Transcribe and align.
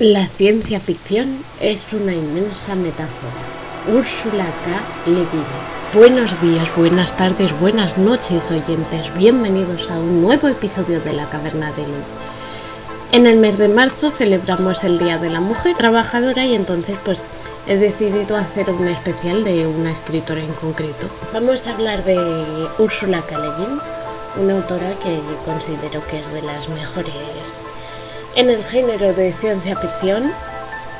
La 0.00 0.26
ciencia 0.28 0.80
ficción 0.80 1.44
es 1.60 1.92
una 1.92 2.14
inmensa 2.14 2.74
metáfora. 2.74 3.34
Úrsula 3.86 4.46
K. 4.46 5.10
Le 5.10 5.18
Guin. 5.18 5.44
Buenos 5.92 6.40
días, 6.40 6.74
buenas 6.74 7.14
tardes, 7.18 7.52
buenas 7.60 7.98
noches, 7.98 8.50
oyentes. 8.50 9.14
Bienvenidos 9.18 9.90
a 9.90 9.98
un 9.98 10.22
nuevo 10.22 10.48
episodio 10.48 11.02
de 11.02 11.12
La 11.12 11.28
Caverna 11.28 11.70
de 11.72 11.82
Luz. 11.82 12.06
En 13.12 13.26
el 13.26 13.36
mes 13.36 13.58
de 13.58 13.68
marzo 13.68 14.10
celebramos 14.10 14.84
el 14.84 14.98
Día 14.98 15.18
de 15.18 15.28
la 15.28 15.42
Mujer 15.42 15.76
Trabajadora 15.76 16.46
y 16.46 16.54
entonces 16.54 16.96
pues 17.04 17.22
he 17.66 17.76
decidido 17.76 18.38
hacer 18.38 18.70
un 18.70 18.88
especial 18.88 19.44
de 19.44 19.66
una 19.66 19.92
escritora 19.92 20.40
en 20.40 20.54
concreto. 20.54 21.08
Vamos 21.34 21.66
a 21.66 21.74
hablar 21.74 22.02
de 22.06 22.16
Úrsula 22.78 23.20
K. 23.20 23.38
Le 23.38 23.54
Guin, 23.58 23.80
una 24.42 24.54
autora 24.54 24.94
que 25.02 25.20
considero 25.44 26.02
que 26.06 26.20
es 26.20 26.32
de 26.32 26.40
las 26.40 26.70
mejores 26.70 27.12
en 28.36 28.50
el 28.50 28.62
género 28.64 29.12
de 29.12 29.32
ciencia 29.34 29.76
ficción 29.76 30.32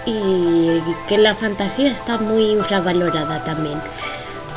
y 0.07 0.81
que 1.09 1.19
la 1.19 1.35
fantasía 1.35 1.91
está 1.91 2.19
muy 2.19 2.51
infravalorada 2.51 3.45
también. 3.45 3.81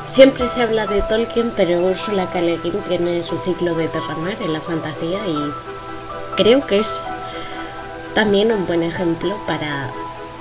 Siempre 0.07 0.47
se 0.49 0.61
habla 0.61 0.85
de 0.85 1.01
Tolkien, 1.03 1.51
pero 1.55 1.79
Ursula 1.79 2.27
K. 2.27 2.41
Le 2.41 2.57
Guin 2.57 2.79
tiene 2.87 3.23
su 3.23 3.37
ciclo 3.39 3.73
de 3.73 3.87
derramar 3.87 4.35
en 4.41 4.53
la 4.53 4.61
fantasía 4.61 5.19
y 5.27 5.53
creo 6.35 6.65
que 6.65 6.79
es 6.79 6.91
también 8.13 8.51
un 8.51 8.67
buen 8.67 8.83
ejemplo 8.83 9.35
para 9.47 9.89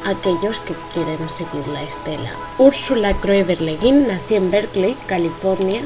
aquellos 0.04 0.58
que 0.60 0.74
quieren 0.92 1.28
seguir 1.30 1.66
la 1.68 1.82
estela. 1.82 2.30
Ursula 2.58 3.14
Kroeber 3.14 3.60
Le 3.60 3.76
Guin 3.76 4.08
nació 4.08 4.36
en 4.36 4.50
Berkeley, 4.50 4.96
California, 5.06 5.82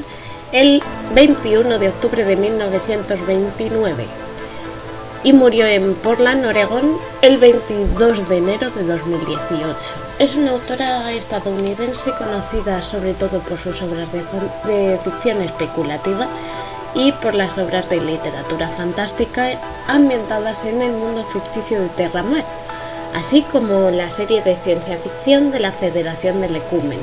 el 0.51 0.83
21 1.13 1.79
de 1.79 1.89
octubre 1.89 2.25
de 2.25 2.35
1929 2.35 4.26
y 5.23 5.33
murió 5.33 5.65
en 5.65 5.95
Portland, 5.95 6.45
Oregon, 6.45 6.95
el 7.21 7.37
22 7.37 8.29
de 8.29 8.37
enero 8.37 8.69
de 8.71 8.83
2018. 8.83 9.77
Es 10.19 10.35
una 10.35 10.51
autora 10.51 11.11
estadounidense 11.11 12.11
conocida 12.17 12.81
sobre 12.81 13.13
todo 13.13 13.39
por 13.39 13.57
sus 13.57 13.81
obras 13.81 14.09
de, 14.11 14.97
ficción 15.03 15.41
especulativa 15.41 16.27
y 16.93 17.11
por 17.13 17.35
las 17.35 17.57
obras 17.57 17.89
de 17.89 17.99
literatura 17.99 18.69
fantástica 18.69 19.59
ambientadas 19.87 20.63
en 20.65 20.81
el 20.81 20.91
mundo 20.91 21.25
ficticio 21.25 21.81
de 21.81 21.89
Terramar, 21.89 22.45
así 23.15 23.41
como 23.51 23.89
la 23.89 24.09
serie 24.09 24.41
de 24.41 24.55
ciencia 24.63 24.97
ficción 24.97 25.51
de 25.51 25.59
la 25.59 25.71
Federación 25.71 26.41
del 26.41 26.55
Ecumen. 26.55 26.99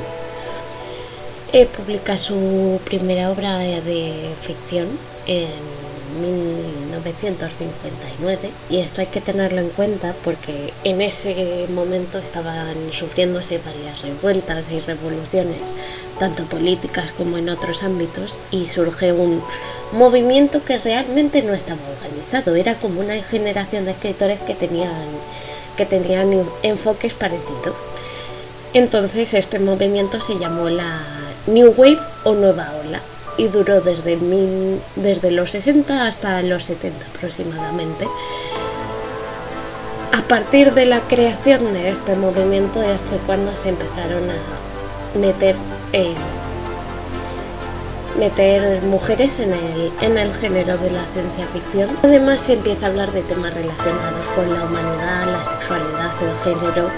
Eh, 1.53 1.67
publica 1.67 2.17
su 2.17 2.81
primera 2.83 3.31
obra 3.31 3.59
de 3.59 4.33
ficción 4.41 4.87
en 5.27 5.74
1959 6.15 8.49
y 8.69 8.79
esto 8.79 9.01
hay 9.01 9.07
que 9.07 9.21
tenerlo 9.21 9.61
en 9.61 9.69
cuenta 9.69 10.13
porque 10.23 10.73
en 10.83 11.01
ese 11.01 11.67
momento 11.69 12.17
estaban 12.17 12.75
sufriéndose 12.91 13.59
varias 13.59 14.01
revueltas 14.01 14.65
y 14.71 14.79
revoluciones, 14.79 15.57
tanto 16.19 16.45
políticas 16.45 17.11
como 17.11 17.37
en 17.37 17.49
otros 17.49 17.83
ámbitos, 17.83 18.39
y 18.51 18.67
surge 18.67 19.13
un 19.13 19.43
movimiento 19.91 20.63
que 20.63 20.77
realmente 20.77 21.43
no 21.43 21.53
estaba 21.53 21.81
organizado, 21.97 22.55
era 22.55 22.75
como 22.75 23.01
una 23.01 23.21
generación 23.21 23.85
de 23.85 23.91
escritores 23.91 24.39
que 24.41 24.55
tenían, 24.55 24.93
que 25.77 25.85
tenían 25.85 26.33
enfoques 26.63 27.13
parecidos. 27.13 27.75
Entonces 28.73 29.33
este 29.33 29.59
movimiento 29.59 30.19
se 30.19 30.37
llamó 30.37 30.69
la 30.69 31.01
New 31.47 31.73
Wave 31.77 31.99
o 32.23 32.33
Nueva 32.33 32.73
Ola 32.83 33.01
y 33.37 33.47
duró 33.47 33.81
desde, 33.81 34.17
desde 34.95 35.31
los 35.31 35.51
60 35.51 36.07
hasta 36.07 36.41
los 36.41 36.63
70 36.63 37.05
aproximadamente. 37.15 38.07
A 40.11 40.21
partir 40.27 40.73
de 40.73 40.85
la 40.85 41.01
creación 41.01 41.73
de 41.73 41.89
este 41.89 42.15
movimiento 42.15 42.79
fue 43.09 43.17
cuando 43.25 43.55
se 43.55 43.69
empezaron 43.69 44.29
a 44.29 45.19
meter, 45.19 45.55
eh, 45.93 46.13
meter 48.17 48.81
mujeres 48.83 49.37
en 49.39 49.53
el, 49.53 49.91
en 50.01 50.17
el 50.17 50.33
género 50.33 50.77
de 50.77 50.91
la 50.91 51.03
ciencia 51.13 51.45
ficción. 51.53 51.89
Además 52.03 52.39
se 52.39 52.53
empieza 52.53 52.85
a 52.85 52.89
hablar 52.89 53.11
de 53.11 53.21
temas 53.23 53.53
relacionados 53.53 54.25
con 54.35 54.51
la 54.53 54.63
humanidad, 54.63 55.25
la 55.27 55.43
sexualidad, 55.43 56.11
el 56.21 56.53
género 56.55 56.89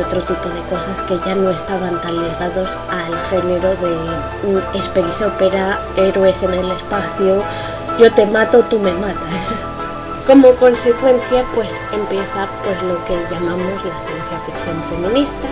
otro 0.00 0.20
tipo 0.22 0.48
de 0.48 0.60
cosas 0.70 1.00
que 1.02 1.18
ya 1.24 1.34
no 1.34 1.50
estaban 1.50 2.00
tan 2.02 2.16
ligados 2.16 2.68
al 2.90 3.18
género 3.30 3.70
de 3.76 4.78
space 4.78 5.24
opera, 5.24 5.80
héroes 5.96 6.42
en 6.42 6.54
el 6.54 6.70
espacio, 6.70 7.42
yo 7.98 8.12
te 8.12 8.26
mato, 8.26 8.62
tú 8.64 8.78
me 8.78 8.92
matas. 8.92 9.54
Como 10.26 10.52
consecuencia, 10.56 11.44
pues 11.54 11.70
empieza 11.92 12.48
pues 12.64 12.82
lo 12.82 13.04
que 13.04 13.14
llamamos 13.32 13.84
la 13.84 13.96
ciencia 14.06 14.40
ficción 14.44 14.82
feminista, 14.90 15.48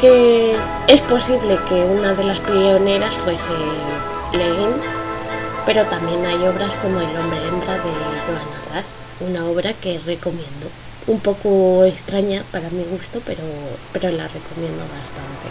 que 0.00 0.56
es 0.88 1.00
posible 1.02 1.58
que 1.68 1.74
una 1.74 2.12
de 2.12 2.24
las 2.24 2.40
pioneras 2.40 3.14
fuese 3.24 3.42
Lenin, 4.32 4.74
pero 5.64 5.84
también 5.84 6.24
hay 6.26 6.46
obras 6.46 6.70
como 6.82 7.00
El 7.00 7.16
hombre 7.16 7.48
hembra 7.48 7.74
de 7.74 7.90
Joan 8.26 8.48
Arras, 8.70 8.86
una 9.20 9.44
obra 9.46 9.72
que 9.72 9.98
recomiendo 10.04 10.68
un 11.06 11.20
poco 11.20 11.84
extraña 11.84 12.42
para 12.50 12.70
mi 12.70 12.84
gusto, 12.84 13.20
pero, 13.26 13.42
pero 13.92 14.10
la 14.10 14.26
recomiendo 14.28 14.82
bastante. 14.82 15.48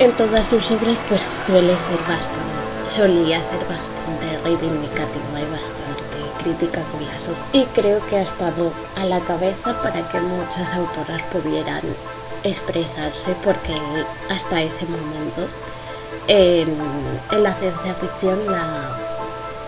En 0.00 0.12
todas 0.12 0.48
sus 0.48 0.70
obras 0.70 0.98
pues 1.08 1.22
suele 1.46 1.74
ser 1.74 2.00
bastante, 2.08 2.88
solía 2.88 3.42
ser 3.42 3.60
bastante 3.60 4.38
reivindicativa 4.42 5.40
y 5.40 5.50
bastante 5.50 6.42
crítica 6.42 6.82
con 6.90 7.04
las 7.06 7.22
otras. 7.22 7.46
Y 7.52 7.64
creo 7.66 8.04
que 8.06 8.16
ha 8.16 8.22
estado 8.22 8.72
a 8.96 9.04
la 9.04 9.20
cabeza 9.20 9.80
para 9.82 10.08
que 10.08 10.20
muchas 10.20 10.72
autoras 10.72 11.22
pudieran 11.32 11.82
expresarse 12.42 13.34
porque 13.42 13.74
hasta 14.30 14.62
ese 14.62 14.84
momento 14.86 15.46
en, 16.28 16.68
en 17.30 17.42
la 17.42 17.54
ciencia 17.54 17.94
ficción 17.94 18.38
la 18.46 18.98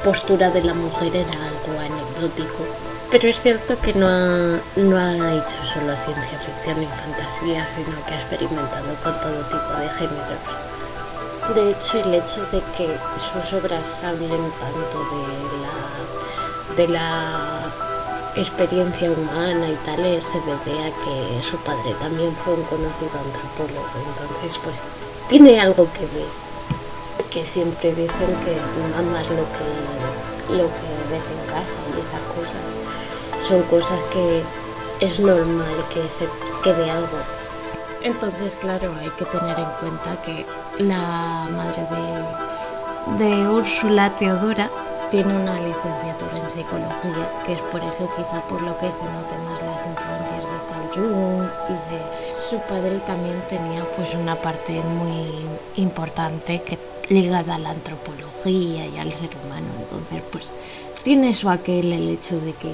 postura 0.04 0.50
de 0.50 0.62
la 0.62 0.74
mujer 0.74 1.14
era 1.16 1.32
algo 1.32 1.80
anecdótico 1.80 2.64
pero 3.10 3.28
es 3.28 3.40
cierto 3.40 3.78
que 3.80 3.94
no 3.94 4.08
ha, 4.08 4.60
no 4.76 4.98
ha 4.98 5.34
hecho 5.34 5.56
solo 5.72 5.94
ciencia 6.04 6.38
ficción 6.38 6.82
y 6.82 6.86
fantasía, 6.86 7.66
sino 7.74 8.04
que 8.04 8.14
ha 8.14 8.16
experimentado 8.16 8.94
con 9.02 9.12
todo 9.20 9.44
tipo 9.44 9.80
de 9.80 9.88
géneros. 9.90 10.42
De 11.54 11.70
hecho, 11.70 11.98
el 11.98 12.14
hecho 12.14 12.40
de 12.50 12.60
que 12.76 12.98
sus 13.18 13.52
obras 13.52 14.02
hablen 14.02 14.50
tanto 14.58 14.98
de 15.14 15.58
la, 15.62 16.76
de 16.76 16.88
la 16.88 17.72
experiencia 18.34 19.10
humana 19.10 19.68
y 19.68 19.76
tal 19.86 19.98
se 19.98 20.40
debe 20.40 20.84
a 20.84 20.90
que 20.90 21.42
su 21.48 21.56
padre 21.58 21.94
también 22.00 22.34
fue 22.44 22.54
un 22.54 22.64
conocido 22.64 23.10
antropólogo, 23.14 23.88
entonces 24.08 24.58
pues 24.64 24.76
tiene 25.28 25.60
algo 25.60 25.88
que 25.92 26.00
ver. 26.00 26.46
Que 27.30 27.44
siempre 27.44 27.90
dicen 27.90 28.08
que 28.44 28.56
mamas 28.96 29.26
lo 29.28 29.44
que, 29.54 30.56
lo 30.56 30.64
que 30.64 30.88
ves 31.10 31.22
en 31.22 31.46
casa 31.52 31.78
y 31.94 32.00
esas 32.00 32.22
cosas 32.34 32.75
son 33.48 33.62
cosas 33.64 33.98
que 34.12 34.42
es 35.04 35.20
normal 35.20 35.76
que 35.92 36.02
se 36.18 36.28
quede 36.64 36.90
algo. 36.90 37.18
Entonces, 38.02 38.56
claro, 38.56 38.92
hay 39.00 39.10
que 39.10 39.24
tener 39.26 39.58
en 39.58 39.70
cuenta 39.80 40.20
que 40.22 40.44
la 40.78 41.48
madre 41.50 41.86
de, 43.18 43.24
de 43.24 43.48
Úrsula 43.48 44.10
Teodora 44.16 44.68
tiene 45.10 45.34
una 45.34 45.54
licenciatura 45.60 46.38
en 46.42 46.50
psicología, 46.50 47.42
que 47.44 47.52
es 47.52 47.60
por 47.62 47.80
eso 47.82 48.10
quizá 48.16 48.40
por 48.48 48.62
lo 48.62 48.76
que 48.78 48.86
se 48.86 49.04
noten 49.04 49.44
más 49.44 49.62
las 49.62 49.86
influencias 49.86 50.42
de 50.42 50.58
Carl 50.68 50.88
Jung 50.94 51.48
y 51.68 51.94
de 51.94 52.00
su 52.48 52.58
padre 52.68 52.98
también 53.06 53.40
tenía 53.48 53.84
pues 53.96 54.12
una 54.14 54.34
parte 54.36 54.80
muy 54.80 55.46
importante 55.76 56.62
que 56.62 56.78
ligada 57.08 57.54
a 57.54 57.58
la 57.58 57.70
antropología 57.70 58.86
y 58.86 58.98
al 58.98 59.12
ser 59.12 59.30
humano. 59.44 59.68
Entonces, 59.78 60.22
pues 60.32 60.52
tiene 61.04 61.30
eso 61.30 61.50
aquel 61.50 61.92
el 61.92 62.08
hecho 62.08 62.40
de 62.40 62.52
que 62.52 62.72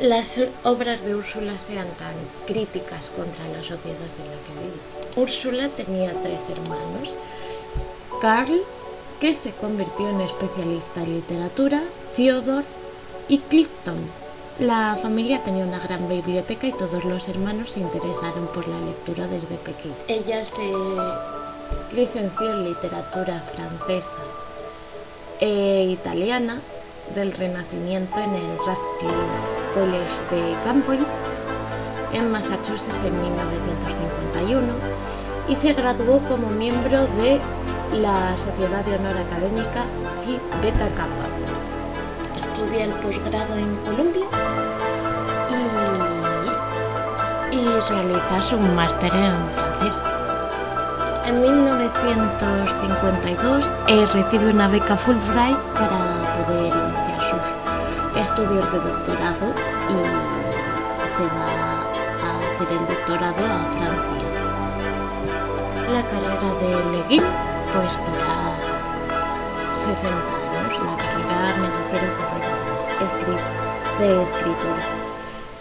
las 0.00 0.40
obras 0.64 1.02
de 1.04 1.14
Úrsula 1.14 1.58
sean 1.58 1.86
tan 1.98 2.14
críticas 2.46 3.10
contra 3.16 3.46
la 3.48 3.62
sociedad 3.62 3.98
en 4.18 4.30
la 4.30 4.38
que 4.46 4.52
vive. 4.62 5.22
Úrsula 5.22 5.68
tenía 5.68 6.12
tres 6.22 6.40
hermanos. 6.48 7.12
Carl, 8.22 8.62
que 9.20 9.34
se 9.34 9.52
convirtió 9.52 10.08
en 10.08 10.22
especialista 10.22 11.02
en 11.02 11.16
literatura, 11.16 11.82
Theodore 12.16 12.64
y 13.28 13.38
Clifton. 13.38 13.98
La 14.58 14.98
familia 15.00 15.42
tenía 15.42 15.64
una 15.64 15.78
gran 15.78 16.08
biblioteca 16.08 16.66
y 16.66 16.72
todos 16.72 17.04
los 17.04 17.28
hermanos 17.28 17.70
se 17.70 17.80
interesaron 17.80 18.46
por 18.54 18.66
la 18.68 18.78
lectura 18.80 19.26
desde 19.26 19.56
pequeño. 19.56 19.94
Ella 20.08 20.44
se 20.44 21.94
licenció 21.94 22.50
en 22.50 22.64
literatura 22.64 23.42
francesa 23.54 24.22
e 25.40 25.84
italiana 25.90 26.60
del 27.14 27.32
Renacimiento 27.32 28.18
en 28.18 28.34
el 28.34 28.58
Radcliffe 28.58 29.59
College 29.74 30.16
de 30.30 30.54
Cambridge, 30.64 31.06
en 32.12 32.30
Massachusetts 32.32 33.04
en 33.04 33.20
1951, 33.20 34.72
y 35.48 35.56
se 35.56 35.72
graduó 35.72 36.20
como 36.28 36.50
miembro 36.50 37.06
de 37.18 37.40
la 38.00 38.36
Sociedad 38.36 38.84
de 38.84 38.96
Honor 38.96 39.16
Académica 39.16 39.84
Phi 40.24 40.38
Beta 40.62 40.88
Kappa. 40.96 41.26
estudia 42.36 42.84
el 42.84 42.92
posgrado 42.92 43.56
en 43.56 43.74
Colombia 43.76 44.26
y, 47.52 47.56
y 47.56 47.64
realiza 47.64 48.42
su 48.42 48.58
máster 48.58 49.12
en 49.14 49.34
francés. 49.54 49.94
En 51.26 51.42
1952 51.42 53.68
eh, 53.88 54.06
recibe 54.12 54.50
una 54.50 54.68
beca 54.68 54.96
Fulbright 54.96 55.58
para 55.74 56.09
estudios 58.40 58.72
de 58.72 58.78
doctorado 58.78 59.52
y 59.88 59.96
se 61.16 61.24
va 61.36 61.50
a 62.22 62.38
hacer 62.38 62.68
el 62.72 62.84
doctorado 62.86 63.42
a 63.44 63.56
Francia. 63.76 64.28
La 65.92 66.02
carrera 66.02 66.50
de 66.60 66.70
Leguín 66.96 67.24
pues 67.72 67.92
dura 67.98 68.56
60 69.76 70.08
años, 70.08 70.72
la 70.86 70.94
carrera 70.96 71.38
me 71.60 71.68
refiero 71.68 72.08
a 72.98 74.00
de 74.00 74.08
escritura. 74.22 74.84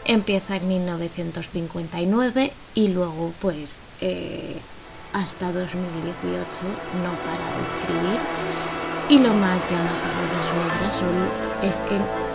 Empieza 0.05 0.55
en 0.55 0.67
1959 0.69 2.53
y 2.75 2.87
luego 2.87 3.33
pues 3.41 3.75
eh, 3.99 4.57
hasta 5.11 5.51
2018 5.51 5.67
no 7.03 7.11
para 7.25 7.45
de 7.55 7.61
escribir 7.67 8.19
y 9.09 9.17
lo 9.17 9.33
más 9.33 9.59
llamativo 9.69 10.21
de 10.29 10.39
su 10.47 10.55
obra 10.63 11.27
es 11.61 11.75
que 11.89 12.28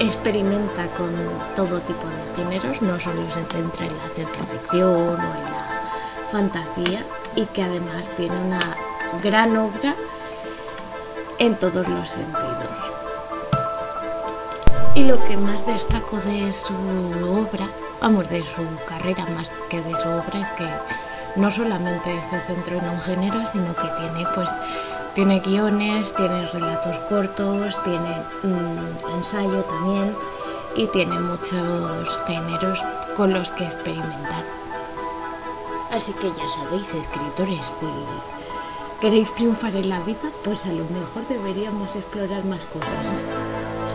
experimenta 0.00 0.86
con 0.96 1.12
todo 1.54 1.80
tipo 1.80 2.06
de 2.06 2.36
géneros, 2.36 2.80
no 2.82 2.98
solo 2.98 3.22
se 3.30 3.44
centra 3.44 3.86
en 3.86 3.96
la 3.96 4.08
ciencia 4.14 4.44
ficción 4.44 4.86
o 4.86 5.14
en 5.14 5.44
la 5.44 6.28
fantasía 6.30 7.04
y 7.36 7.44
que 7.46 7.62
además 7.62 8.08
tiene 8.16 8.36
una 8.38 8.60
gran 9.22 9.56
obra 9.56 9.94
en 11.38 11.54
todos 11.56 11.86
los 11.88 12.08
sentidos. 12.08 12.50
Y 14.94 15.04
lo 15.04 15.22
que 15.24 15.36
más 15.36 15.66
destaco 15.66 16.16
de 16.18 16.52
su 16.52 16.74
obra, 16.74 17.68
vamos, 18.00 18.28
de 18.28 18.42
su 18.42 18.86
carrera 18.86 19.24
más 19.36 19.50
que 19.68 19.80
de 19.82 19.96
su 19.96 20.08
obra, 20.08 20.40
es 20.40 20.48
que 20.50 20.68
no 21.36 21.50
solamente 21.50 22.20
se 22.28 22.40
centró 22.40 22.78
en 22.78 22.88
un 22.88 23.00
género, 23.00 23.46
sino 23.46 23.74
que 23.74 23.88
tiene 23.98 24.26
pues 24.34 24.48
tiene 25.14 25.40
guiones, 25.40 26.14
tiene 26.14 26.46
relatos 26.46 26.96
cortos, 27.08 27.82
tiene 27.82 28.22
un 28.42 28.96
ensayo 29.14 29.62
también 29.64 30.14
y 30.76 30.86
tiene 30.88 31.18
muchos 31.18 32.22
géneros 32.26 32.80
con 33.16 33.32
los 33.32 33.50
que 33.52 33.64
experimentar. 33.64 34.44
Así 35.90 36.12
que 36.12 36.28
ya 36.28 36.44
sabéis, 36.62 36.94
escritores, 36.94 37.60
si 37.80 37.86
queréis 39.00 39.34
triunfar 39.34 39.74
en 39.74 39.88
la 39.88 40.00
vida, 40.00 40.30
pues 40.44 40.64
a 40.64 40.68
lo 40.68 40.84
mejor 40.84 41.26
deberíamos 41.28 41.94
explorar 41.96 42.44
más 42.44 42.60
cosas. 42.66 43.06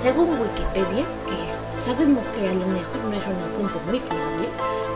Según 0.01 0.29
Wikipedia, 0.39 1.05
que 1.25 1.85
sabemos 1.85 2.23
que 2.35 2.49
a 2.49 2.53
lo 2.53 2.67
mejor 2.67 2.97
no 3.05 3.13
es 3.13 3.25
una 3.25 3.47
fuente 3.55 3.79
muy 3.87 3.99
fiable, 3.99 4.49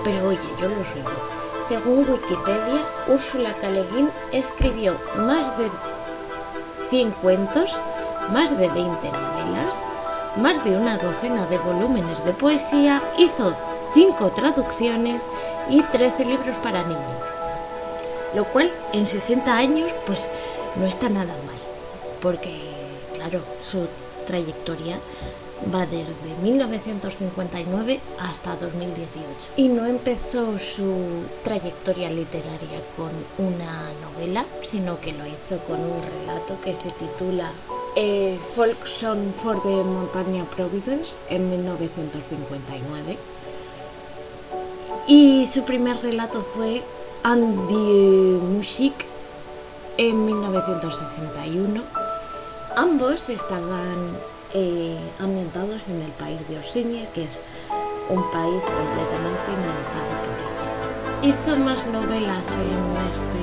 pero 0.03 0.27
oye, 0.27 0.49
yo 0.59 0.67
lo 0.67 0.83
suelto 0.83 1.39
según 1.69 1.99
Wikipedia, 1.99 2.81
Úrsula 3.07 3.53
K. 3.61 3.67
escribió 4.31 4.95
más 5.17 5.55
de 5.59 5.69
100 6.89 7.11
cuentos, 7.11 7.75
más 8.31 8.49
de 8.57 8.67
20 8.67 8.81
novelas, 8.83 9.75
más 10.37 10.63
de 10.63 10.77
una 10.77 10.97
docena 10.97 11.45
de 11.45 11.57
volúmenes 11.57 12.23
de 12.25 12.33
poesía, 12.33 13.01
hizo 13.17 13.55
5 13.93 14.31
traducciones 14.31 15.23
y 15.69 15.81
13 15.81 16.25
libros 16.25 16.55
para 16.63 16.83
niños. 16.83 17.03
Lo 18.35 18.45
cual 18.45 18.71
en 18.93 19.07
60 19.07 19.55
años 19.55 19.91
pues 20.05 20.27
no 20.75 20.85
está 20.85 21.09
nada 21.09 21.25
mal, 21.25 21.59
porque 22.21 22.59
claro, 23.15 23.41
su 23.63 23.87
trayectoria 24.27 24.97
va 25.73 25.85
desde 25.85 26.13
1959 26.41 27.99
hasta 28.19 28.55
2018 28.55 29.51
y 29.57 29.67
no 29.67 29.85
empezó 29.85 30.57
su 30.57 31.23
trayectoria 31.43 32.09
literaria 32.09 32.81
con 32.95 33.11
una 33.37 33.91
novela, 34.01 34.45
sino 34.61 34.99
que 34.99 35.13
lo 35.13 35.25
hizo 35.25 35.59
con 35.67 35.79
un 35.79 36.01
relato 36.01 36.59
que 36.61 36.73
se 36.73 36.89
titula 36.91 37.51
eh, 37.95 38.37
Folk 38.55 38.87
Song 38.87 39.33
for 39.43 39.61
the 39.61 39.69
Montagna 39.69 40.45
Providence 40.45 41.13
en 41.29 41.49
1959 41.49 43.17
y 45.07 45.45
su 45.47 45.63
primer 45.63 45.97
relato 46.01 46.41
fue 46.55 46.83
Andy 47.23 47.73
Music 47.73 48.93
en 49.97 50.23
1961. 50.25 51.81
Ambos 52.75 53.27
estaban 53.27 54.15
eh, 54.53 54.97
ambientados 55.19 55.81
en 55.87 56.01
el 56.01 56.11
país 56.11 56.39
de 56.47 56.57
Orsini, 56.57 57.05
que 57.13 57.25
es 57.25 57.31
un 58.09 58.23
país 58.31 58.61
completamente 58.63 59.47
inventado 59.53 60.11
por 60.25 60.35
ella. 60.39 60.59
Hizo 61.21 61.55
más 61.57 61.85
novelas 61.87 62.45
en 62.47 62.81
este 63.13 63.41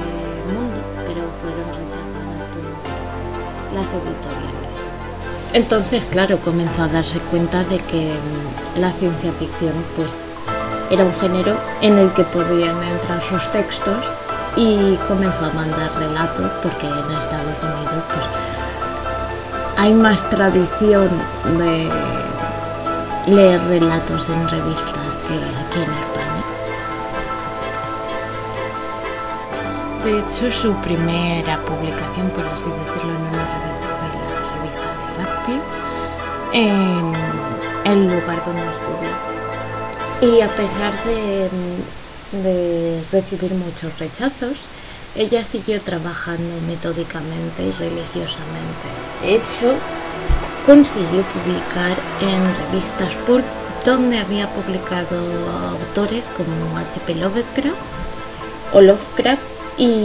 mundo, 0.52 0.80
pero 1.06 1.22
fueron 1.40 1.68
rechazadas 1.78 2.42
por 2.50 3.74
las 3.74 3.88
editoriales. 3.88 4.56
Entonces, 5.52 6.06
claro, 6.06 6.38
comenzó 6.38 6.82
a 6.82 6.88
darse 6.88 7.18
cuenta 7.30 7.62
de 7.64 7.78
que 7.78 8.10
mm, 8.10 8.80
la 8.80 8.90
ciencia 8.92 9.32
ficción 9.32 9.74
pues, 9.94 10.10
era 10.90 11.04
un 11.04 11.14
género 11.14 11.56
en 11.82 11.98
el 11.98 12.12
que 12.14 12.24
podían 12.24 12.82
entrar 12.82 13.22
sus 13.28 13.50
textos 13.52 14.04
y 14.56 14.96
comenzó 15.06 15.44
a 15.44 15.52
mandar 15.52 15.90
relatos 15.98 16.50
porque 16.62 16.86
en 16.86 17.16
Estados 17.16 17.56
Unidos 17.62 18.04
pues, 18.08 18.55
hay 19.76 19.92
más 19.92 20.28
tradición 20.30 21.08
de 21.58 21.88
leer 23.26 23.60
relatos 23.68 24.28
en 24.28 24.48
revistas 24.48 25.14
que 25.28 25.34
aquí 25.34 25.82
en 25.82 25.92
España. 25.92 26.44
De 30.04 30.18
hecho, 30.20 30.52
su 30.52 30.72
primera 30.76 31.58
publicación, 31.60 32.30
por 32.30 32.46
así 32.46 32.64
decirlo, 32.64 33.12
en 33.12 33.22
una 33.34 33.44
revista 33.52 33.88
fue 33.98 34.08
la 34.14 34.28
revista 34.54 34.86
de 34.96 35.06
Radcliffe, 35.18 35.70
en 36.52 37.12
el 37.84 38.00
lugar 38.04 38.38
donde 38.46 38.66
estudió. 38.72 39.12
Y 40.22 40.40
a 40.40 40.48
pesar 40.48 40.92
de, 41.04 41.50
de 42.42 43.04
recibir 43.12 43.52
muchos 43.54 43.98
rechazos, 43.98 44.56
ella 45.16 45.42
siguió 45.44 45.80
trabajando 45.80 46.60
metódicamente 46.66 47.62
y 47.62 47.72
religiosamente. 47.72 48.86
De 49.22 49.36
hecho, 49.36 49.74
consiguió 50.66 51.22
publicar 51.22 51.96
en 52.20 52.54
revistas 52.66 53.14
pulp 53.26 53.44
donde 53.84 54.18
había 54.18 54.48
publicado 54.48 55.16
autores 55.70 56.24
como 56.36 56.76
H.P. 56.78 57.14
Lovecraft 57.14 57.76
o 58.72 58.80
Lovecraft 58.80 59.42
y 59.78 60.02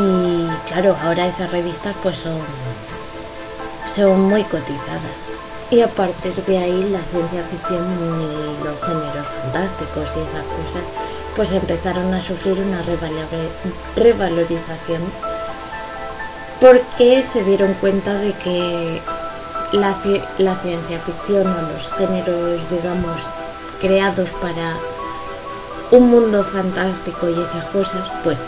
claro, 0.68 0.96
ahora 1.04 1.28
esas 1.28 1.52
revistas 1.52 1.96
pues 2.04 2.18
son, 2.18 2.40
son 3.94 4.30
muy 4.30 4.44
cotizadas. 4.44 5.28
Y 5.72 5.82
a 5.82 5.88
partir 5.88 6.34
de 6.34 6.58
ahí 6.58 6.90
la 6.90 7.00
ciencia 7.12 7.44
ficción 7.50 7.86
y 7.98 8.64
los 8.64 8.80
géneros 8.82 9.26
fantásticos 9.42 10.06
y 10.16 10.20
esas 10.20 10.46
cosas 10.46 11.11
pues 11.36 11.52
empezaron 11.52 12.14
a 12.14 12.22
sufrir 12.22 12.60
una 12.60 12.82
revalorización 13.96 15.02
porque 16.60 17.24
se 17.34 17.44
dieron 17.44 17.74
cuenta 17.76 18.14
de 18.14 18.34
que 18.34 19.02
la, 19.72 19.96
ciencia 20.62 21.00
ficción 21.00 21.48
o 21.48 21.62
los 21.74 21.90
géneros, 21.98 22.62
digamos, 22.70 23.18
creados 23.80 24.30
para 24.42 24.78
un 25.90 26.12
mundo 26.12 26.44
fantástico 26.44 27.30
y 27.30 27.34
esas 27.34 27.66
cosas, 27.70 28.08
pues 28.24 28.40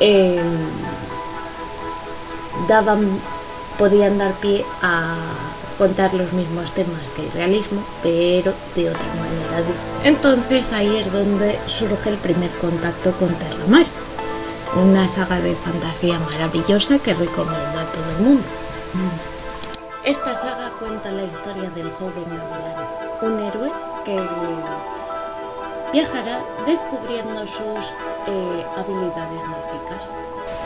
em, 0.00 0.40
daban, 2.66 3.20
podían 3.78 4.16
dar 4.16 4.32
pie 4.34 4.64
a 4.80 5.16
contar 5.76 6.14
los 6.14 6.32
mismos 6.32 6.72
temas 6.72 7.02
que 7.14 7.26
el 7.26 7.32
realismo, 7.32 7.84
pero 8.02 8.54
de 8.74 8.88
otra 8.88 9.14
manera 9.20 9.43
Entonces 10.04 10.72
ahí 10.72 10.96
es 10.96 11.12
donde 11.12 11.58
surge 11.66 12.10
el 12.10 12.16
primer 12.16 12.50
contacto 12.60 13.12
con 13.12 13.28
Terramar, 13.34 13.86
una 14.82 15.06
saga 15.08 15.40
de 15.40 15.54
fantasía 15.54 16.18
maravillosa 16.18 16.98
que 16.98 17.14
recomiendo 17.14 17.78
a 17.78 17.84
todo 17.92 18.10
el 18.18 18.24
mundo. 18.24 18.44
Esta 20.04 20.36
saga 20.36 20.70
cuenta 20.78 21.10
la 21.10 21.24
historia 21.24 21.70
del 21.70 21.90
joven 21.92 22.24
Gavilán, 22.28 22.86
un 23.22 23.40
héroe 23.40 23.70
que 24.04 24.20
viajará 25.92 26.40
descubriendo 26.66 27.40
sus 27.46 27.84
eh, 28.26 28.66
habilidades 28.76 29.42
mágicas. 29.48 30.02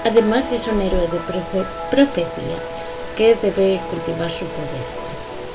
Además 0.05 0.51
es 0.51 0.67
un 0.67 0.81
héroe 0.81 1.03
de 1.03 1.21
profecía 1.91 2.59
que 3.17 3.37
debe 3.37 3.81
cultivar 3.91 4.31
su 4.31 4.47
poder. 4.47 4.87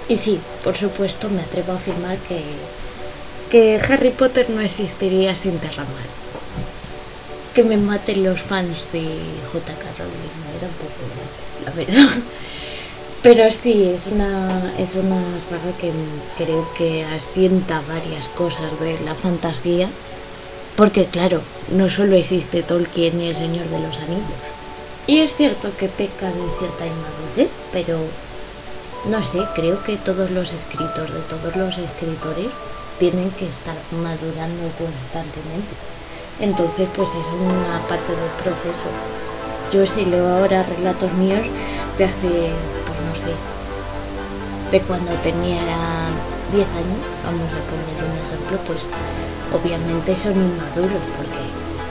Y 0.07 0.17
sí, 0.17 0.39
por 0.63 0.75
supuesto 0.75 1.29
me 1.29 1.41
atrevo 1.41 1.73
a 1.73 1.75
afirmar 1.75 2.17
que, 2.27 2.41
que 3.53 3.79
Harry 3.87 4.09
Potter 4.09 4.49
no 4.49 4.61
existiría 4.61 5.35
sin 5.35 5.59
Terramar. 5.59 6.09
Que 7.53 7.61
me 7.61 7.77
maten 7.77 8.23
los 8.23 8.41
fans 8.41 8.83
de 8.91 9.03
J.K. 9.51 9.83
Rowling, 9.99 10.37
me 10.41 10.57
da 10.59 10.67
un 10.73 10.79
poco 10.81 11.01
la 11.63 11.71
verdad. 11.71 12.17
Pero 13.21 13.51
sí, 13.51 13.93
es 13.95 14.11
una, 14.11 14.73
es 14.79 14.95
una 14.95 15.21
saga 15.39 15.71
que 15.79 15.91
creo 16.35 16.67
que 16.73 17.05
asienta 17.05 17.83
varias 17.87 18.27
cosas 18.29 18.79
de 18.79 18.99
la 19.01 19.13
fantasía, 19.13 19.87
porque 20.75 21.05
claro, 21.05 21.39
no 21.77 21.91
solo 21.91 22.15
existe 22.15 22.63
Tolkien 22.63 23.21
y 23.21 23.27
el 23.27 23.35
Señor 23.35 23.67
de 23.67 23.79
los 23.81 23.95
Anillos. 23.97 24.41
Y 25.05 25.19
es 25.19 25.31
cierto 25.35 25.69
que 25.77 25.89
peca 25.89 26.25
de 26.25 26.43
cierta 26.57 26.87
inmadurez, 26.87 27.51
pero 27.71 27.99
no 29.11 29.23
sé, 29.23 29.45
creo 29.53 29.83
que 29.83 29.97
todos 29.97 30.31
los 30.31 30.51
escritos 30.53 31.13
de 31.13 31.19
todos 31.29 31.55
los 31.55 31.77
escritores 31.77 32.47
tienen 33.11 33.29
que 33.31 33.49
estar 33.49 33.75
madurando 34.01 34.63
constantemente. 34.79 35.75
Entonces, 36.39 36.87
pues 36.95 37.09
es 37.09 37.27
una 37.35 37.79
parte 37.89 38.15
del 38.15 38.31
proceso. 38.41 38.87
Yo 39.73 39.85
si 39.85 40.05
leo 40.05 40.25
ahora 40.29 40.63
relatos 40.63 41.11
míos 41.19 41.43
de 41.97 42.05
hace 42.05 42.31
no 43.03 43.13
sé, 43.19 43.35
de 44.71 44.79
cuando 44.87 45.11
tenía 45.19 45.59
10 46.53 46.63
años, 46.63 47.03
vamos 47.27 47.49
a 47.51 47.59
poner 47.67 47.97
un 48.07 48.15
ejemplo, 48.23 48.57
pues 48.67 48.79
obviamente 49.51 50.15
son 50.15 50.39
inmaduros 50.39 51.03
porque 51.19 51.43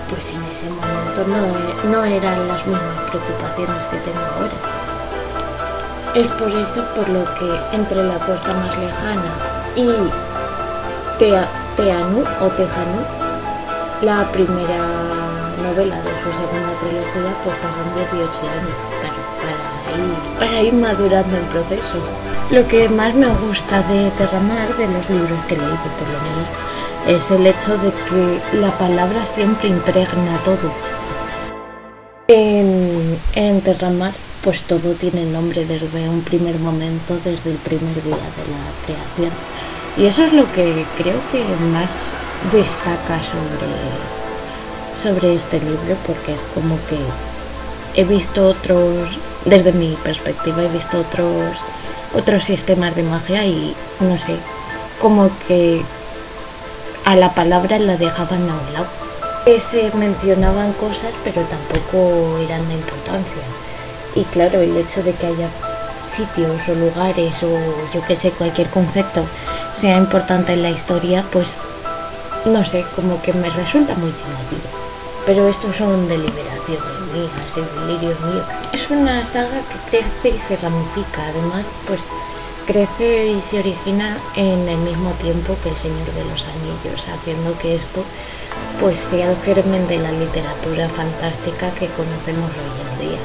pues 0.09 0.25
en 0.33 0.40
ese 0.49 0.64
momento 0.73 1.21
no, 1.28 1.92
no 1.92 2.04
eran 2.04 2.49
las 2.49 2.66
mismas 2.66 3.11
preocupaciones 3.11 3.85
que 3.90 3.99
tengo 4.00 4.25
ahora. 4.33 4.57
Es 6.14 6.26
por 6.40 6.49
eso 6.49 6.81
por 6.97 7.07
lo 7.11 7.25
que 7.37 7.76
entre 7.76 8.02
la 8.02 8.16
costa 8.25 8.54
más 8.54 8.78
lejana 8.78 9.52
y 9.76 10.32
Teanu 11.23 12.25
o 12.41 12.49
Tejanu, 12.59 13.00
la 14.02 14.26
primera 14.33 14.83
novela 15.62 15.95
de 16.02 16.11
su 16.19 16.29
segunda 16.35 16.75
trilogía, 16.81 17.33
pues 17.45 17.57
pasan 17.62 17.95
18 17.95 18.26
años, 18.50 18.76
claro, 18.99 19.23
para 19.38 20.41
para 20.41 20.62
ir 20.62 20.73
madurando 20.73 21.37
el 21.37 21.45
proceso. 21.45 21.99
Lo 22.50 22.67
que 22.67 22.88
más 22.88 23.14
me 23.14 23.29
gusta 23.47 23.83
de 23.83 24.11
Terramar, 24.19 24.76
de 24.76 24.88
los 24.88 25.09
libros 25.11 25.38
que 25.47 25.55
he 25.55 25.59
leído 25.59 25.88
por 25.97 26.09
lo 26.11 26.19
menos, 26.26 26.49
es 27.07 27.31
el 27.31 27.47
hecho 27.47 27.79
de 27.79 27.93
que 27.93 28.59
la 28.59 28.76
palabra 28.76 29.25
siempre 29.25 29.69
impregna 29.69 30.38
todo. 30.45 30.73
En, 32.26 33.17
en 33.37 33.61
Terramar, 33.61 34.12
pues 34.43 34.64
todo 34.64 34.95
tiene 34.95 35.25
nombre 35.26 35.64
desde 35.67 36.09
un 36.09 36.23
primer 36.23 36.59
momento, 36.59 37.17
desde 37.25 37.52
el 37.52 37.59
primer 37.59 37.95
día 38.02 38.17
de 38.17 38.45
la 38.50 38.64
creación. 38.87 39.51
Y 39.97 40.07
eso 40.07 40.25
es 40.25 40.33
lo 40.33 40.51
que 40.53 40.85
creo 40.97 41.21
que 41.31 41.45
más 41.73 41.91
destaca 42.53 43.21
sobre, 43.23 43.71
sobre 45.01 45.35
este 45.35 45.61
libro, 45.61 45.97
porque 46.07 46.33
es 46.33 46.41
como 46.55 46.77
que 46.89 46.99
he 48.01 48.05
visto 48.05 48.47
otros 48.47 49.19
desde 49.45 49.73
mi 49.73 49.97
perspectiva 50.03 50.63
he 50.63 50.69
visto 50.69 51.01
otros 51.01 51.57
otros 52.15 52.45
sistemas 52.45 52.95
de 52.95 53.03
magia 53.03 53.45
y 53.45 53.75
no 54.01 54.19
sé, 54.19 54.37
como 55.01 55.31
que 55.47 55.83
a 57.05 57.17
la 57.17 57.35
palabra 57.35 57.79
la 57.79 57.97
dejaban 57.97 58.49
a 58.49 58.55
un 58.55 58.73
lado. 58.73 58.87
Se 59.45 59.91
mencionaban 59.97 60.73
cosas 60.75 61.11
pero 61.25 61.43
tampoco 61.43 62.39
eran 62.39 62.67
de 62.69 62.75
importancia. 62.75 63.43
Y 64.15 64.25
claro, 64.25 64.61
el 64.61 64.77
hecho 64.77 65.03
de 65.03 65.15
que 65.15 65.27
haya 65.27 65.49
sitios 66.15 66.61
o 66.69 66.75
lugares 66.75 67.33
o 67.43 67.59
yo 67.93 68.05
que 68.07 68.15
sé, 68.15 68.31
cualquier 68.31 68.69
concepto 68.69 69.25
sea 69.75 69.97
importante 69.97 70.52
en 70.52 70.62
la 70.62 70.71
historia, 70.71 71.25
pues 71.31 71.49
no 72.45 72.64
sé, 72.64 72.85
como 72.97 73.21
que 73.23 73.33
me 73.33 73.50
resulta 73.50 73.95
muy 73.95 74.11
llamativo. 74.11 74.69
Pero 75.26 75.49
estos 75.49 75.76
son 75.76 76.09
deliberaciones 76.09 77.02
mías 77.12 77.31
delirios 77.87 78.21
míos. 78.21 78.47
Es 78.73 78.91
una 78.91 79.25
saga 79.26 79.61
que 79.91 79.99
crece 79.99 80.37
y 80.37 80.38
se 80.38 80.57
ramifica, 80.57 81.26
además, 81.29 81.64
pues 81.87 82.02
crece 82.67 83.29
y 83.29 83.41
se 83.41 83.59
origina 83.59 84.17
en 84.37 84.69
el 84.69 84.79
mismo 84.79 85.11
tiempo 85.12 85.57
que 85.62 85.71
El 85.71 85.76
Señor 85.76 86.12
de 86.12 86.25
los 86.25 86.45
Anillos, 86.47 87.07
haciendo 87.09 87.59
que 87.59 87.76
esto 87.76 88.05
pues 88.81 88.99
sea 88.99 89.31
el 89.31 89.37
germen 89.38 89.87
de 89.88 89.99
la 89.99 90.12
literatura 90.12 90.88
fantástica 90.88 91.71
que 91.79 91.88
conocemos 91.88 92.50
hoy 92.50 93.05
en 93.05 93.09
día. 93.11 93.19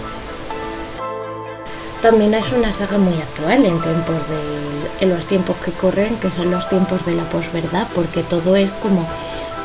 También 2.01 2.33
es 2.33 2.51
una 2.51 2.71
saga 2.71 2.97
muy 2.97 3.15
actual 3.15 3.65
en 3.65 3.81
tiempos 3.81 4.15
de 4.29 4.67
en 4.99 5.09
los 5.09 5.25
tiempos 5.25 5.55
que 5.63 5.71
corren, 5.71 6.15
que 6.17 6.31
son 6.31 6.51
los 6.51 6.67
tiempos 6.69 7.05
de 7.05 7.13
la 7.13 7.23
posverdad, 7.25 7.87
porque 7.93 8.23
todo 8.23 8.55
es 8.55 8.71
como 8.81 9.05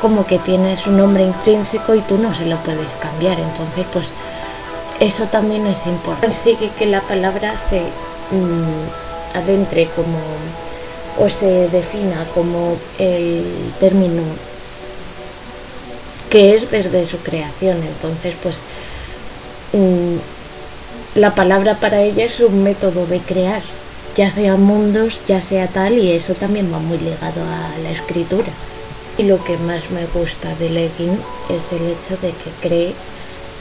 como 0.00 0.26
que 0.26 0.38
tiene 0.38 0.76
su 0.76 0.90
nombre 0.90 1.22
intrínseco 1.22 1.94
y 1.94 2.00
tú 2.00 2.18
no 2.18 2.34
se 2.34 2.44
lo 2.46 2.56
puedes 2.58 2.90
cambiar. 3.00 3.38
Entonces, 3.38 3.86
pues 3.92 4.08
eso 4.98 5.26
también 5.26 5.64
es 5.66 5.78
importante. 5.86 6.26
Consigue 6.26 6.70
que 6.76 6.86
la 6.86 7.00
palabra 7.02 7.54
se 7.70 7.80
mm, 7.80 9.36
adentre 9.36 9.88
como 9.94 10.18
o 11.18 11.28
se 11.28 11.68
defina 11.68 12.26
como 12.34 12.76
el 12.98 13.44
término 13.78 14.22
que 16.30 16.56
es 16.56 16.68
desde 16.70 17.06
su 17.06 17.18
creación. 17.18 17.76
Entonces, 17.82 18.34
pues 18.42 18.60
mm, 19.72 20.16
la 21.14 21.34
palabra 21.34 21.74
para 21.74 22.00
ella 22.00 22.24
es 22.24 22.40
un 22.40 22.62
método 22.62 23.06
de 23.06 23.20
crear, 23.20 23.60
ya 24.16 24.30
sea 24.30 24.56
mundos, 24.56 25.20
ya 25.26 25.42
sea 25.42 25.66
tal, 25.66 25.98
y 25.98 26.12
eso 26.12 26.32
también 26.32 26.72
va 26.72 26.78
muy 26.78 26.96
ligado 26.98 27.42
a 27.42 27.78
la 27.82 27.90
escritura. 27.90 28.48
Y 29.18 29.24
lo 29.24 29.42
que 29.44 29.58
más 29.58 29.90
me 29.90 30.06
gusta 30.06 30.54
de 30.54 30.70
Legging 30.70 31.18
es 31.50 31.80
el 31.80 31.88
hecho 31.88 32.16
de 32.22 32.30
que 32.30 32.50
cree 32.66 32.94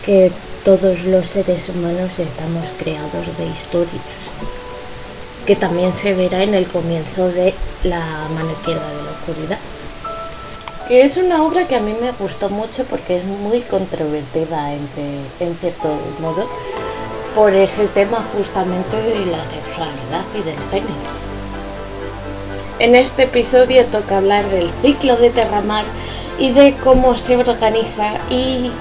que 0.06 0.32
todos 0.64 1.02
los 1.02 1.28
seres 1.28 1.68
humanos 1.68 2.12
estamos 2.18 2.64
creados 2.80 3.38
de 3.38 3.46
historias, 3.46 4.02
que 5.46 5.58
también 5.58 5.94
se 5.94 6.14
verá 6.14 6.44
en 6.44 6.54
el 6.54 6.68
comienzo 6.68 7.28
de 7.28 7.54
La 7.84 8.00
mano 8.34 8.52
izquierda 8.52 8.88
de 8.88 9.04
la 9.04 9.12
oscuridad. 9.12 9.60
Que 10.88 11.02
es 11.02 11.18
una 11.18 11.44
obra 11.44 11.68
que 11.68 11.76
a 11.76 11.82
mí 11.82 11.94
me 12.00 12.12
gustó 12.12 12.50
mucho 12.50 12.86
porque 12.86 13.18
es 13.18 13.26
muy 13.26 13.62
controvertida 13.62 14.74
entre, 14.74 15.16
en 15.40 15.58
cierto 15.60 15.90
modo 16.20 16.48
por 17.36 17.54
ese 17.54 17.88
tema 17.88 18.24
justamente 18.36 18.98
de 18.98 19.26
la 19.26 19.44
sexualidad 19.46 20.26
y 20.34 20.44
del 20.44 20.58
género. 20.70 21.12
En 22.80 22.96
este 22.96 23.24
episodio 23.24 23.86
toca 23.86 24.18
hablar 24.18 24.46
del 24.50 24.70
ciclo 24.82 25.16
de 25.16 25.30
Terramar 25.30 25.86
y 26.40 26.52
de 26.52 26.76
cómo 26.84 27.18
se 27.18 27.38
organiza 27.38 28.14
y 28.30 28.72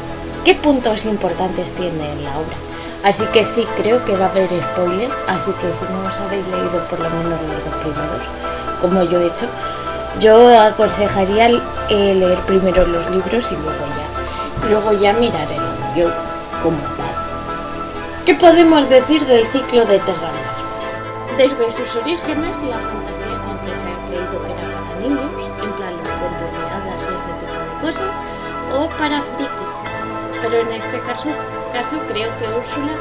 qué 0.45 0.55
puntos 0.55 1.05
importantes 1.05 1.73
tiene 1.73 2.15
la 2.23 2.39
obra. 2.39 2.57
Así 3.05 3.23
que 3.33 3.45
sí, 3.45 3.67
creo 3.77 4.05
que 4.05 4.17
va 4.17 4.27
a 4.27 4.31
haber 4.31 4.49
spoilers, 4.49 5.15
así 5.27 5.51
que 5.53 5.69
si 5.69 5.93
no 5.93 6.07
os 6.07 6.21
habéis 6.21 6.47
leído 6.49 6.87
por 6.89 6.99
lo 7.01 7.09
menos 7.11 7.41
los 7.43 7.65
dos 7.65 7.75
primeros, 7.83 8.23
como 8.81 9.03
yo 9.05 9.21
he 9.21 9.27
hecho, 9.27 9.47
yo 10.19 10.61
aconsejaría 10.61 11.49
eh, 11.89 12.15
leer 12.15 12.39
primero 12.41 12.87
los 12.87 13.09
libros 13.11 13.47
y 13.51 13.55
luego 13.55 13.85
ya, 13.97 14.69
luego 14.69 14.93
ya 14.93 15.13
mirar 15.15 15.49
el 15.51 16.01
yo 16.01 16.11
como 16.63 16.79
tal. 16.97 17.10
¿Qué 18.31 18.37
podemos 18.37 18.89
decir 18.89 19.27
del 19.27 19.45
ciclo 19.47 19.85
de 19.87 19.99
Terramar? 19.99 20.31
Desde 21.37 21.73
sus 21.73 21.97
orígenes, 21.97 22.57
la 22.63 22.79
o 28.79 28.89
para 29.01 29.21
frikis. 29.21 29.51
Pero 30.43 30.61
en 30.61 30.69
este 30.81 31.01
caso, 31.01 31.29
caso 31.73 31.97
creo 32.07 32.31
que 32.39 32.45
Úrsula 32.45 32.95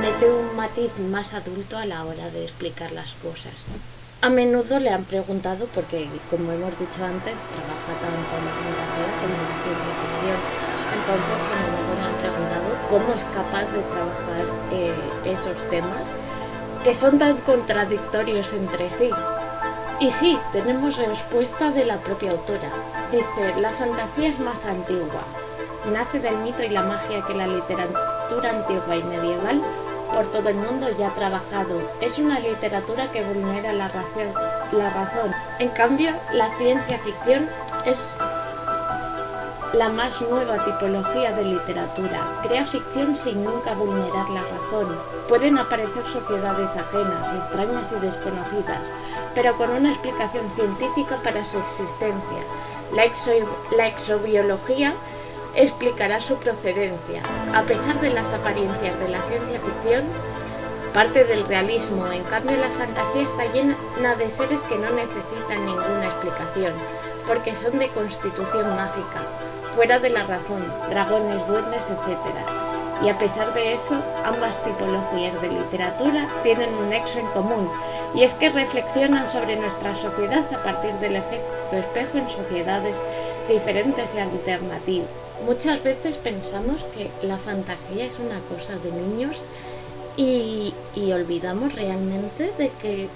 mete 0.00 0.28
un 0.28 0.56
matiz 0.56 0.90
más 1.12 1.32
adulto 1.32 1.78
a 1.78 1.86
la 1.86 2.04
hora 2.04 2.28
de 2.30 2.42
explicar 2.42 2.90
las 2.90 3.14
cosas. 3.22 3.54
A 4.20 4.30
menudo 4.30 4.80
le 4.80 4.90
han 4.90 5.04
preguntado, 5.04 5.68
porque 5.76 6.08
como 6.28 6.50
hemos 6.50 6.76
dicho 6.76 7.04
antes, 7.04 7.38
trabaja 7.54 7.94
tanto 8.02 8.34
en 8.34 8.44
la 8.44 8.50
fantasía 8.50 9.14
como 9.20 9.30
en 9.30 9.46
la 9.46 9.62
ciencia 9.62 9.94
ficción. 10.02 10.40
Entonces 10.90 11.75
cómo 12.88 13.12
es 13.14 13.22
capaz 13.34 13.64
de 13.72 13.82
trabajar 13.82 14.46
eh, 14.72 14.94
esos 15.24 15.56
temas 15.70 16.02
que 16.84 16.94
son 16.94 17.18
tan 17.18 17.36
contradictorios 17.38 18.52
entre 18.52 18.90
sí. 18.90 19.10
Y 19.98 20.10
sí, 20.12 20.38
tenemos 20.52 20.96
respuesta 20.96 21.70
de 21.70 21.84
la 21.84 21.96
propia 21.96 22.30
autora. 22.30 22.70
Dice, 23.10 23.60
la 23.60 23.70
fantasía 23.70 24.28
es 24.28 24.38
más 24.38 24.64
antigua. 24.64 25.22
Nace 25.92 26.20
del 26.20 26.36
mito 26.38 26.62
y 26.62 26.68
la 26.68 26.82
magia 26.82 27.24
que 27.26 27.34
la 27.34 27.46
literatura 27.46 28.50
antigua 28.50 28.96
y 28.96 29.02
medieval 29.02 29.62
por 30.14 30.30
todo 30.30 30.48
el 30.48 30.56
mundo 30.56 30.86
ya 30.98 31.08
ha 31.08 31.14
trabajado. 31.14 31.80
Es 32.00 32.18
una 32.18 32.38
literatura 32.38 33.10
que 33.10 33.24
vulnera 33.24 33.72
la 33.72 33.88
razón. 33.88 34.32
La 34.72 34.90
razón. 34.90 35.34
En 35.58 35.68
cambio, 35.70 36.12
la 36.32 36.48
ciencia 36.56 36.98
ficción 36.98 37.48
es 37.84 37.98
la 39.76 39.90
más 39.90 40.22
nueva 40.22 40.64
tipología 40.64 41.32
de 41.32 41.44
literatura. 41.44 42.40
Crea 42.42 42.64
ficción 42.64 43.16
sin 43.16 43.44
nunca 43.44 43.74
vulnerar 43.74 44.28
la 44.30 44.40
razón. 44.40 44.96
Pueden 45.28 45.58
aparecer 45.58 46.06
sociedades 46.06 46.70
ajenas, 46.70 47.34
extrañas 47.42 47.84
y 47.92 48.06
desconocidas, 48.06 48.80
pero 49.34 49.54
con 49.56 49.70
una 49.70 49.90
explicación 49.90 50.48
científica 50.54 51.18
para 51.22 51.44
su 51.44 51.58
existencia. 51.58 52.42
La, 53.76 53.86
exobiología 53.86 54.94
explicará 55.54 56.22
su 56.22 56.36
procedencia. 56.36 57.20
A 57.54 57.62
pesar 57.62 58.00
de 58.00 58.10
las 58.10 58.26
apariencias 58.32 58.98
de 58.98 59.08
la 59.08 59.20
ciencia 59.28 59.60
ficción, 59.60 60.04
aparte 60.90 61.24
del 61.24 61.46
realismo. 61.46 62.06
En 62.06 62.22
cambio, 62.24 62.56
la 62.56 62.70
fantasía 62.70 63.22
está 63.22 63.44
llena 63.52 64.16
de 64.16 64.30
seres 64.30 64.60
que 64.62 64.78
no 64.78 64.88
necesitan 64.92 65.66
ninguna 65.66 66.06
explicación, 66.06 66.72
porque 67.26 67.54
son 67.54 67.78
de 67.78 67.88
constitución 67.88 68.74
mágica, 68.74 69.20
fuera 69.76 69.98
de 69.98 70.08
la 70.08 70.24
razón, 70.24 70.64
dragones, 70.88 71.46
duendes, 71.46 71.84
etc. 71.84 73.04
Y 73.04 73.10
a 73.10 73.18
pesar 73.18 73.52
de 73.52 73.74
eso, 73.74 73.94
ambas 74.24 74.56
tipologías 74.64 75.40
de 75.42 75.48
literatura 75.48 76.26
tienen 76.42 76.74
un 76.74 76.88
nexo 76.88 77.18
en 77.18 77.26
común, 77.26 77.68
y 78.14 78.22
es 78.22 78.32
que 78.34 78.48
reflexionan 78.48 79.28
sobre 79.28 79.56
nuestra 79.56 79.94
sociedad 79.94 80.44
a 80.52 80.62
partir 80.62 80.94
del 80.94 81.16
efecto 81.16 81.76
espejo 81.76 82.16
en 82.16 82.30
sociedades 82.30 82.96
diferentes 83.48 84.06
y 84.14 84.18
alternativas. 84.18 85.08
Muchas 85.44 85.82
veces 85.82 86.16
pensamos 86.16 86.82
que 86.94 87.10
la 87.26 87.36
fantasía 87.36 88.06
es 88.06 88.18
una 88.18 88.40
cosa 88.48 88.78
de 88.82 88.90
niños 88.90 89.36
y, 90.16 90.72
olvidamos 91.12 91.74
realmente 91.74 92.50
de 92.56 92.70
que 92.80 93.08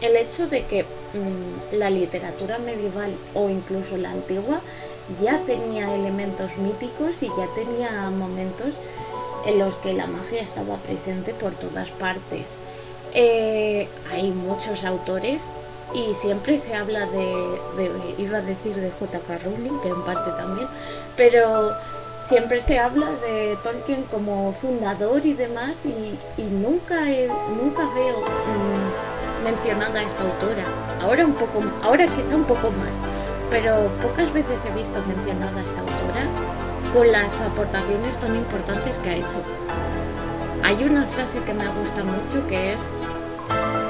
el 0.00 0.16
hecho 0.16 0.48
de 0.48 0.64
que 0.64 0.82
mm, 0.82 1.76
la 1.76 1.90
literatura 1.90 2.58
medieval 2.58 3.12
o 3.34 3.48
incluso 3.48 3.96
la 3.96 4.10
antigua 4.10 4.60
ya 5.20 5.38
tenía 5.40 5.94
elementos 5.94 6.56
míticos 6.58 7.16
y 7.20 7.28
ya 7.28 7.46
tenía 7.54 8.10
momentos 8.10 8.74
en 9.46 9.58
los 9.58 9.74
que 9.76 9.92
la 9.92 10.06
magia 10.06 10.42
estaba 10.42 10.76
presente 10.76 11.34
por 11.34 11.52
todas 11.52 11.90
partes. 11.90 12.46
Eh, 13.14 13.88
hay 14.10 14.30
muchos 14.30 14.84
autores 14.84 15.42
y 15.94 16.14
siempre 16.14 16.58
se 16.60 16.74
habla 16.74 17.06
de, 17.06 17.58
iba 18.18 18.38
a 18.38 18.42
decir 18.42 18.74
de 18.76 18.90
J.K. 18.90 19.38
Rowling, 19.44 19.78
que 19.80 19.88
en 19.88 20.02
parte 20.02 20.30
también, 20.32 20.68
pero 21.16 21.72
siempre 22.28 22.62
se 22.62 22.78
habla 22.78 23.10
de 23.26 23.58
Tolkien 23.62 24.04
como 24.04 24.54
fundador 24.54 25.26
y 25.26 25.34
demás 25.34 25.74
y, 25.84 26.42
nunca, 26.42 27.04
nunca 27.62 27.88
veo 27.94 28.20
mm, 28.20 29.44
mencionada 29.44 30.00
a 30.00 30.02
esta 30.02 30.22
autora. 30.22 30.64
Ahora 31.02 31.26
un 31.26 31.34
poco, 31.34 31.62
ahora 31.82 32.06
quizá 32.06 32.36
un 32.36 32.44
poco 32.44 32.70
más, 32.70 33.11
pero 33.52 33.86
pocas 34.00 34.32
veces 34.32 34.64
he 34.64 34.72
visto 34.72 34.98
mencionada 35.06 35.60
esta 35.60 35.80
autora 35.80 36.24
con 36.94 37.12
las 37.12 37.30
aportaciones 37.38 38.18
tan 38.18 38.34
importantes 38.34 38.96
que 38.96 39.10
ha 39.10 39.16
hecho. 39.16 39.40
Hay 40.64 40.82
una 40.82 41.04
frase 41.04 41.38
que 41.44 41.52
me 41.52 41.68
gusta 41.68 42.02
mucho 42.02 42.46
que 42.48 42.72
es 42.72 42.80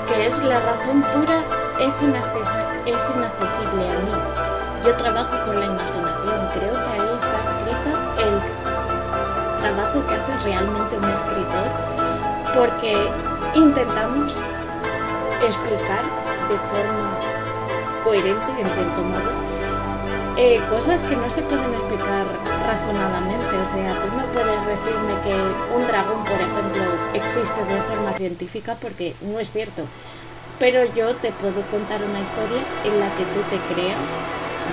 que 0.09 0.27
es 0.27 0.37
la 0.43 0.59
razón 0.59 1.03
pura 1.15 1.39
es, 1.79 1.95
es 1.95 3.03
inaccesible 3.15 3.87
a 3.87 3.99
mí. 4.03 4.15
Yo 4.85 4.97
trabajo 4.97 5.31
con 5.47 5.61
la 5.61 5.67
imaginación, 5.67 6.39
creo 6.59 6.75
que 6.75 6.91
ahí 6.99 7.09
está 7.23 7.39
escrito 7.47 7.91
el 8.19 8.35
trabajo 9.63 10.07
que 10.09 10.15
hace 10.15 10.45
realmente 10.45 10.97
un 10.99 11.05
escritor, 11.05 11.69
porque 12.53 13.09
intentamos 13.55 14.35
explicar 15.47 16.03
de 16.51 16.59
forma 16.67 17.33
coherente, 18.03 18.51
en 18.59 18.67
cierto 18.67 19.03
modo, 19.03 19.52
eh, 20.43 20.61
cosas 20.69 21.01
que 21.03 21.15
no 21.15 21.31
se 21.31 21.41
pueden 21.43 21.73
explicar 21.73 22.27
razonadamente. 22.67 23.55
O 23.63 23.69
sea, 23.71 23.95
tú 24.03 24.09
no 24.11 24.27
puedes 24.35 24.59
decirme 24.67 25.15
que 25.23 25.35
un 25.71 25.87
dragón, 25.87 26.25
por 26.25 26.35
ejemplo, 26.35 26.83
existe 27.15 27.61
de 27.63 27.79
forma 27.83 28.13
científica 28.19 28.77
porque 28.83 29.15
no 29.23 29.39
es 29.39 29.53
cierto. 29.53 29.87
Pero 30.59 30.83
yo 30.95 31.15
te 31.23 31.31
puedo 31.31 31.63
contar 31.71 32.03
una 32.03 32.19
historia 32.19 32.63
en 32.83 32.99
la 32.99 33.07
que 33.15 33.25
tú 33.31 33.39
te 33.55 33.59
creas, 33.71 34.03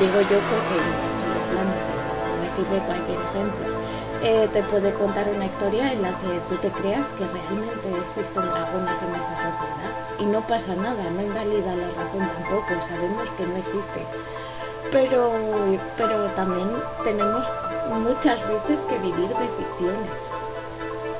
digo 0.02 0.22
yo 0.22 0.38
porque 0.50 0.78
me 2.42 2.50
sirve 2.58 2.82
cualquier 2.90 3.20
ejemplo. 3.30 3.66
Eh, 4.22 4.50
te 4.52 4.64
puede 4.64 4.92
contar 4.94 5.30
una 5.30 5.46
historia 5.46 5.94
en 5.94 6.02
la 6.02 6.10
que 6.10 6.34
tú 6.50 6.56
te 6.58 6.70
creas 6.82 7.06
que 7.16 7.24
realmente 7.30 7.88
existen 8.10 8.44
dragones 8.52 8.98
en 9.06 9.12
esa 9.16 9.36
sociedad 9.38 9.94
y 10.20 10.26
no 10.26 10.42
pasa 10.42 10.76
nada, 10.76 11.04
no 11.16 11.22
invalida 11.22 11.72
la 11.78 11.88
razón 11.96 12.28
tampoco, 12.28 12.74
sabemos 12.90 13.30
que 13.38 13.48
no 13.48 13.56
existe 13.56 14.02
pero, 14.92 15.32
pero 15.98 16.26
también 16.36 16.70
tenemos 17.04 17.46
muchas 17.90 18.40
veces 18.48 18.80
que 18.88 18.98
vivir 19.00 19.30
de 19.30 19.48
ficciones, 19.58 20.10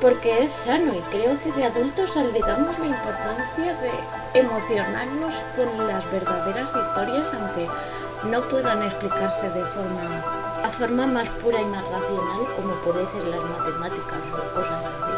porque 0.00 0.44
es 0.44 0.52
sano 0.52 0.94
y 0.94 1.00
creo 1.10 1.38
que 1.42 1.52
de 1.52 1.64
adultos 1.64 2.16
olvidamos 2.16 2.78
la 2.78 2.86
importancia 2.86 3.76
de 3.76 4.40
emocionarnos 4.40 5.34
con 5.56 5.86
las 5.86 6.10
verdaderas 6.10 6.68
historias, 6.68 7.26
aunque 7.32 7.68
no 8.30 8.40
puedan 8.48 8.82
explicarse 8.82 9.50
de 9.50 9.64
forma, 9.64 10.02
la 10.62 10.70
forma 10.70 11.06
más 11.06 11.28
pura 11.42 11.60
y 11.60 11.64
más 11.66 11.84
racional 11.84 12.40
como 12.56 12.74
puede 12.84 13.06
ser 13.06 13.24
las 13.24 13.42
matemáticas 13.42 14.20
o 14.32 14.54
cosas 14.54 14.84
así. 14.84 15.10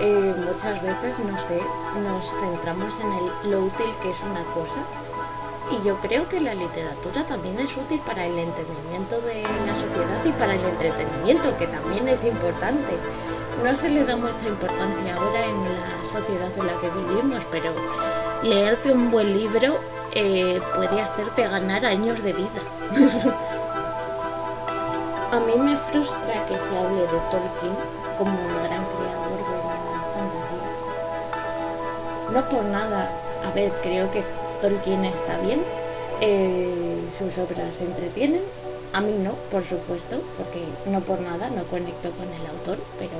Eh, 0.00 0.34
muchas 0.38 0.82
veces, 0.82 1.18
no 1.20 1.38
sé, 1.38 1.60
nos 2.02 2.30
centramos 2.40 2.94
en 3.00 3.50
lo 3.50 3.60
útil 3.60 3.94
que 4.02 4.10
es 4.10 4.20
una 4.22 4.44
cosa 4.52 4.80
y 5.70 5.82
yo 5.86 5.96
creo 5.96 6.28
que 6.28 6.40
la 6.40 6.54
literatura 6.54 7.24
también 7.24 7.58
es 7.58 7.74
útil 7.76 8.00
para 8.06 8.26
el 8.26 8.38
entendimiento 8.38 9.20
de 9.22 9.42
la 9.42 9.74
sociedad 9.74 10.24
y 10.24 10.32
para 10.32 10.54
el 10.54 10.64
entretenimiento, 10.64 11.56
que 11.56 11.66
también 11.66 12.06
es 12.08 12.22
importante. 12.24 12.92
No 13.62 13.74
se 13.76 13.88
le 13.88 14.04
da 14.04 14.16
mucha 14.16 14.46
importancia 14.46 15.14
ahora 15.16 15.46
en 15.46 15.62
la 15.64 16.12
sociedad 16.12 16.50
en 16.58 16.66
la 16.66 16.74
que 16.80 16.90
vivimos, 16.90 17.42
pero 17.50 17.72
leerte 18.42 18.92
un 18.92 19.10
buen 19.10 19.32
libro 19.32 19.78
eh, 20.12 20.60
puede 20.74 21.00
hacerte 21.00 21.48
ganar 21.48 21.84
años 21.86 22.22
de 22.22 22.32
vida. 22.32 22.62
A 25.32 25.40
mí 25.40 25.56
me 25.56 25.76
frustra 25.76 26.46
que 26.46 26.54
se 26.54 26.78
hable 26.78 27.00
de 27.00 27.18
Tolkien 27.30 27.74
como 28.18 28.30
un 28.30 28.54
gran 28.62 28.84
creador 28.84 29.40
de 29.40 29.56
la 29.90 30.02
fantasía. 30.14 30.70
No 32.30 32.48
por 32.48 32.64
nada, 32.64 33.10
a 33.44 33.50
ver, 33.52 33.72
creo 33.82 34.08
que 34.12 34.22
Tolkien 34.64 35.04
está 35.04 35.36
bien, 35.40 35.60
eh, 36.22 36.98
sus 37.18 37.36
obras 37.36 37.78
entretienen, 37.82 38.40
a 38.94 39.02
mí 39.02 39.12
no, 39.22 39.32
por 39.50 39.62
supuesto, 39.62 40.22
porque 40.38 40.64
no 40.90 41.00
por 41.00 41.20
nada, 41.20 41.50
no 41.50 41.64
conecto 41.64 42.10
con 42.12 42.26
el 42.28 42.46
autor, 42.50 42.78
pero 42.98 43.12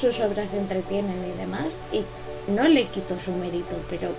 sus 0.00 0.20
obras 0.20 0.50
se 0.52 0.58
entretienen 0.58 1.16
y 1.34 1.36
demás, 1.36 1.66
y 1.90 2.04
no 2.52 2.68
le 2.68 2.84
quito 2.84 3.16
su 3.24 3.32
mérito, 3.32 3.74
pero 3.90 4.10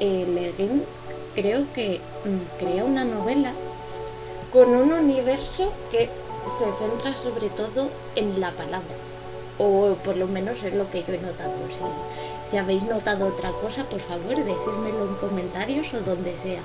eh, 0.00 0.82
creo 1.36 1.72
que 1.72 2.00
mm, 2.24 2.58
crea 2.58 2.84
una 2.84 3.04
novela 3.04 3.52
con 4.52 4.70
un 4.70 4.92
universo 4.92 5.72
que 5.92 6.10
se 6.58 6.64
centra 6.80 7.14
sobre 7.14 7.48
todo 7.48 7.90
en 8.16 8.40
la 8.40 8.50
palabra, 8.50 8.96
o 9.56 9.94
por 10.04 10.16
lo 10.16 10.26
menos 10.26 10.64
es 10.64 10.74
lo 10.74 10.90
que 10.90 11.04
yo 11.04 11.14
he 11.14 11.18
notado. 11.18 11.52
Si 12.52 12.58
habéis 12.58 12.82
notado 12.82 13.28
otra 13.28 13.50
cosa, 13.50 13.82
por 13.84 14.00
favor, 14.00 14.36
decídmelo 14.36 15.08
en 15.08 15.14
comentarios 15.14 15.86
o 15.94 16.00
donde 16.00 16.36
sea. 16.42 16.60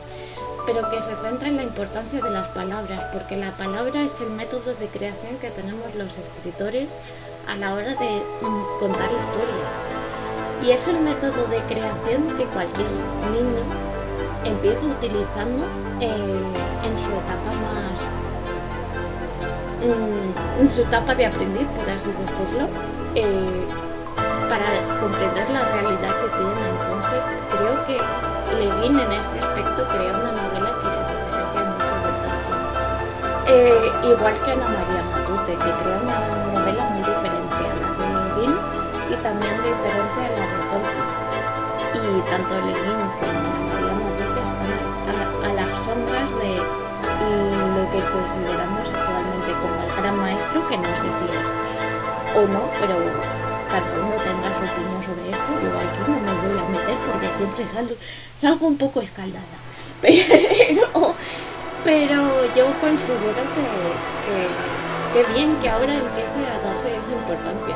Pero 0.65 0.81
que 0.91 0.99
se 0.99 1.15
centra 1.15 1.47
en 1.47 1.55
la 1.55 1.63
importancia 1.63 2.21
de 2.21 2.29
las 2.29 2.49
palabras, 2.49 3.05
porque 3.13 3.37
la 3.37 3.51
palabra 3.51 4.01
es 4.01 4.11
el 4.19 4.31
método 4.31 4.75
de 4.75 4.87
creación 4.87 5.37
que 5.39 5.49
tenemos 5.49 5.95
los 5.95 6.11
escritores 6.17 6.89
a 7.47 7.55
la 7.55 7.73
hora 7.73 7.95
de 7.95 8.21
mm, 8.41 8.79
contar 8.81 9.09
historias. 9.13 9.71
Y 10.61 10.71
es 10.71 10.85
el 10.89 10.99
método 10.99 11.47
de 11.47 11.61
creación 11.71 12.35
que 12.35 12.43
cualquier 12.51 12.91
niño 13.31 13.63
empieza 14.43 14.85
utilizando 14.85 15.63
eh, 16.01 16.41
en 16.83 16.99
su 16.99 17.11
etapa 17.15 17.51
más 17.63 17.95
mm, 19.87 20.63
en 20.63 20.69
su 20.69 20.81
etapa 20.81 21.15
de 21.15 21.27
aprendiz, 21.27 21.67
por 21.79 21.89
así 21.89 22.09
decirlo, 22.09 22.67
eh, 23.15 23.86
para 24.49 24.67
comprender 24.99 25.49
la 25.51 25.61
realidad 25.75 26.11
que 26.23 26.29
tiene. 26.39 26.63
Entonces, 26.71 27.21
creo 27.51 27.75
que 27.85 27.95
Levin 28.55 28.99
en 28.99 29.11
este 29.11 29.37
aspecto 29.39 29.83
crea 29.91 30.15
una 30.15 30.31
novela 30.31 30.71
que 30.79 30.87
se 30.87 31.01
diferencia 31.03 31.61
mucho 31.67 31.95
de 32.03 32.11
Tolkien. 32.23 32.61
Eh, 33.47 33.91
igual 34.07 34.35
que 34.43 34.51
Ana 34.51 34.67
María 34.71 35.03
Matute, 35.11 35.53
que 35.59 35.71
crea 35.83 35.99
una 35.99 36.19
novela 36.55 36.83
muy 36.95 37.03
diferente 37.03 37.59
a 37.59 37.75
la 37.75 37.89
de 37.91 38.07
Levin 38.15 38.53
y 39.11 39.15
también 39.19 39.55
diferente 39.63 40.19
a 40.23 40.31
la 40.31 40.45
de. 40.47 40.97
Y 41.97 42.21
tanto 42.31 42.53
Levin 42.55 43.01
como 43.19 43.35
Ana 43.43 43.63
María 43.67 43.93
Matute 43.99 44.41
están 44.47 44.71
a, 45.43 45.53
las 45.59 45.71
sombras 45.83 46.29
de 46.39 46.51
lo 46.55 47.83
que 47.91 47.99
consideramos 47.99 48.85
actualmente 48.95 49.51
como 49.59 49.75
el 49.83 49.91
gran 50.01 50.15
maestro, 50.21 50.67
que 50.67 50.77
no 50.77 50.87
sé 50.87 51.07
si 51.19 51.25
es 51.35 51.67
o 52.37 52.47
no, 52.47 52.61
pero 52.79 53.36
cada 53.77 53.93
uno 54.01 54.15
tendrá 54.17 54.49
su 54.57 54.65
opinión 54.65 55.01
sobre 55.05 55.29
esto, 55.29 55.49
yo 55.61 55.69
aquí 55.77 56.01
no 56.09 56.17
me 56.17 56.33
voy 56.41 56.57
a 56.57 56.65
meter 56.73 56.97
porque 57.05 57.29
siempre 57.37 57.95
salgo, 58.39 58.67
un 58.67 58.77
poco 58.77 59.01
escaldada. 59.01 59.57
Pero, 60.01 61.15
pero 61.83 62.45
yo 62.55 62.65
considero 62.81 63.43
que, 63.55 63.65
que, 65.13 65.33
bien 65.33 65.55
que 65.59 65.69
ahora 65.69 65.93
empiece 65.93 66.41
a 66.45 66.59
darse 66.61 66.89
esa 66.93 67.13
importancia. 67.17 67.75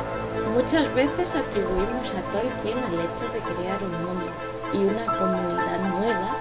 Muchas 0.54 0.94
veces 0.94 1.34
atribuimos 1.34 2.06
a 2.14 2.22
Tolkien 2.30 2.78
al 2.78 2.94
hecho 3.00 3.26
de 3.32 3.40
crear 3.40 3.78
un 3.82 3.94
mundo 4.04 4.28
y 4.72 4.78
una 4.84 5.06
comunidad 5.18 5.80
nueva 5.98 6.36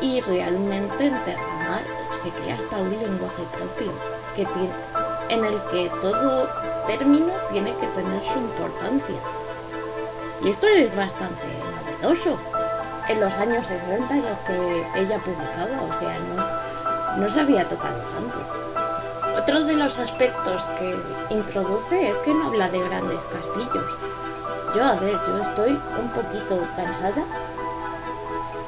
y 0.00 0.20
realmente 0.20 1.06
en 1.06 1.24
Terramar 1.24 1.84
se 2.22 2.28
crea 2.30 2.56
hasta 2.56 2.76
un 2.76 2.90
lenguaje 2.90 3.44
propio 3.56 3.92
que 4.34 4.44
tiene, 4.44 5.03
en 5.28 5.44
el 5.44 5.60
que 5.70 5.90
todo 6.00 6.48
término 6.86 7.32
tiene 7.50 7.74
que 7.76 7.86
tener 7.88 8.22
su 8.24 8.38
importancia. 8.38 9.16
Y 10.42 10.50
esto 10.50 10.66
es 10.66 10.94
bastante 10.94 11.46
novedoso 12.02 12.38
en 13.08 13.20
los 13.20 13.32
años 13.34 13.66
60 13.66 14.14
en 14.14 14.22
los 14.22 14.38
que 14.40 14.86
ella 15.00 15.18
publicaba, 15.18 15.82
o 15.82 15.98
sea, 15.98 16.18
no, 16.18 17.22
no 17.22 17.30
se 17.30 17.40
había 17.40 17.68
tocado 17.68 17.98
tanto. 17.98 18.64
Otro 19.38 19.64
de 19.64 19.74
los 19.74 19.98
aspectos 19.98 20.64
que 20.78 20.96
introduce 21.30 22.08
es 22.10 22.16
que 22.18 22.32
no 22.32 22.46
habla 22.48 22.68
de 22.68 22.78
grandes 22.80 23.20
castillos. 23.24 23.84
Yo, 24.74 24.84
a 24.84 24.94
ver, 24.94 25.18
yo 25.28 25.42
estoy 25.42 25.78
un 26.00 26.08
poquito 26.10 26.60
cansada. 26.76 27.24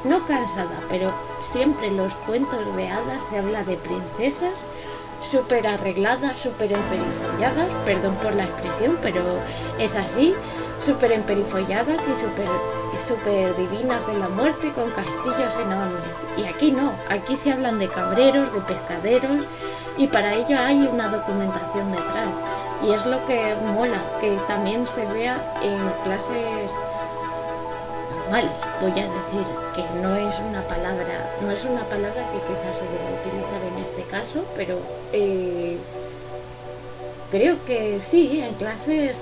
No 0.04 0.24
cansada, 0.26 0.78
pero 0.88 1.12
siempre 1.42 1.88
en 1.88 1.96
los 1.96 2.12
cuentos 2.26 2.76
de 2.76 2.88
hadas 2.88 3.20
se 3.30 3.38
habla 3.38 3.64
de 3.64 3.76
princesas 3.76 4.52
súper 5.30 5.66
arregladas, 5.66 6.38
súper 6.38 6.72
emperifolladas, 6.72 7.68
perdón 7.84 8.14
por 8.16 8.34
la 8.34 8.44
expresión, 8.44 8.98
pero 9.02 9.22
es 9.78 9.94
así, 9.94 10.34
súper 10.84 11.12
emperifolladas 11.12 12.00
y 12.02 12.20
súper 12.20 12.48
super 13.06 13.56
divinas 13.56 14.06
de 14.06 14.18
la 14.18 14.28
muerte 14.28 14.72
con 14.72 14.90
castillos 14.90 15.54
enormes. 15.60 16.02
Y 16.36 16.44
aquí 16.44 16.72
no, 16.72 16.92
aquí 17.10 17.36
se 17.36 17.52
hablan 17.52 17.78
de 17.78 17.88
cabreros, 17.88 18.52
de 18.52 18.60
pescaderos 18.60 19.46
y 19.98 20.06
para 20.06 20.34
ello 20.34 20.58
hay 20.58 20.88
una 20.90 21.08
documentación 21.08 21.92
detrás. 21.92 22.28
Y 22.82 22.92
es 22.92 23.06
lo 23.06 23.24
que 23.26 23.54
mola, 23.74 24.00
que 24.20 24.36
también 24.48 24.86
se 24.86 25.04
vea 25.06 25.36
en 25.62 25.78
clases 26.04 26.70
normales, 28.26 28.50
voy 28.80 28.90
a 28.90 28.94
decir, 28.94 29.46
que 29.74 30.00
no 30.00 30.16
es 30.16 30.34
una 30.40 30.62
palabra, 30.62 31.30
no 31.42 31.50
es 31.50 31.64
una 31.64 31.82
palabra 31.84 32.22
que 32.32 32.38
quizás 32.38 32.76
se 32.76 32.84
debe 32.84 33.20
utilizar 33.20 33.62
en 33.72 33.84
este 33.84 34.02
caso, 34.10 34.44
pero 34.56 34.78
eh, 35.12 35.76
creo 37.30 37.64
que 37.64 38.00
sí, 38.10 38.40
en 38.40 38.54
clases 38.54 39.16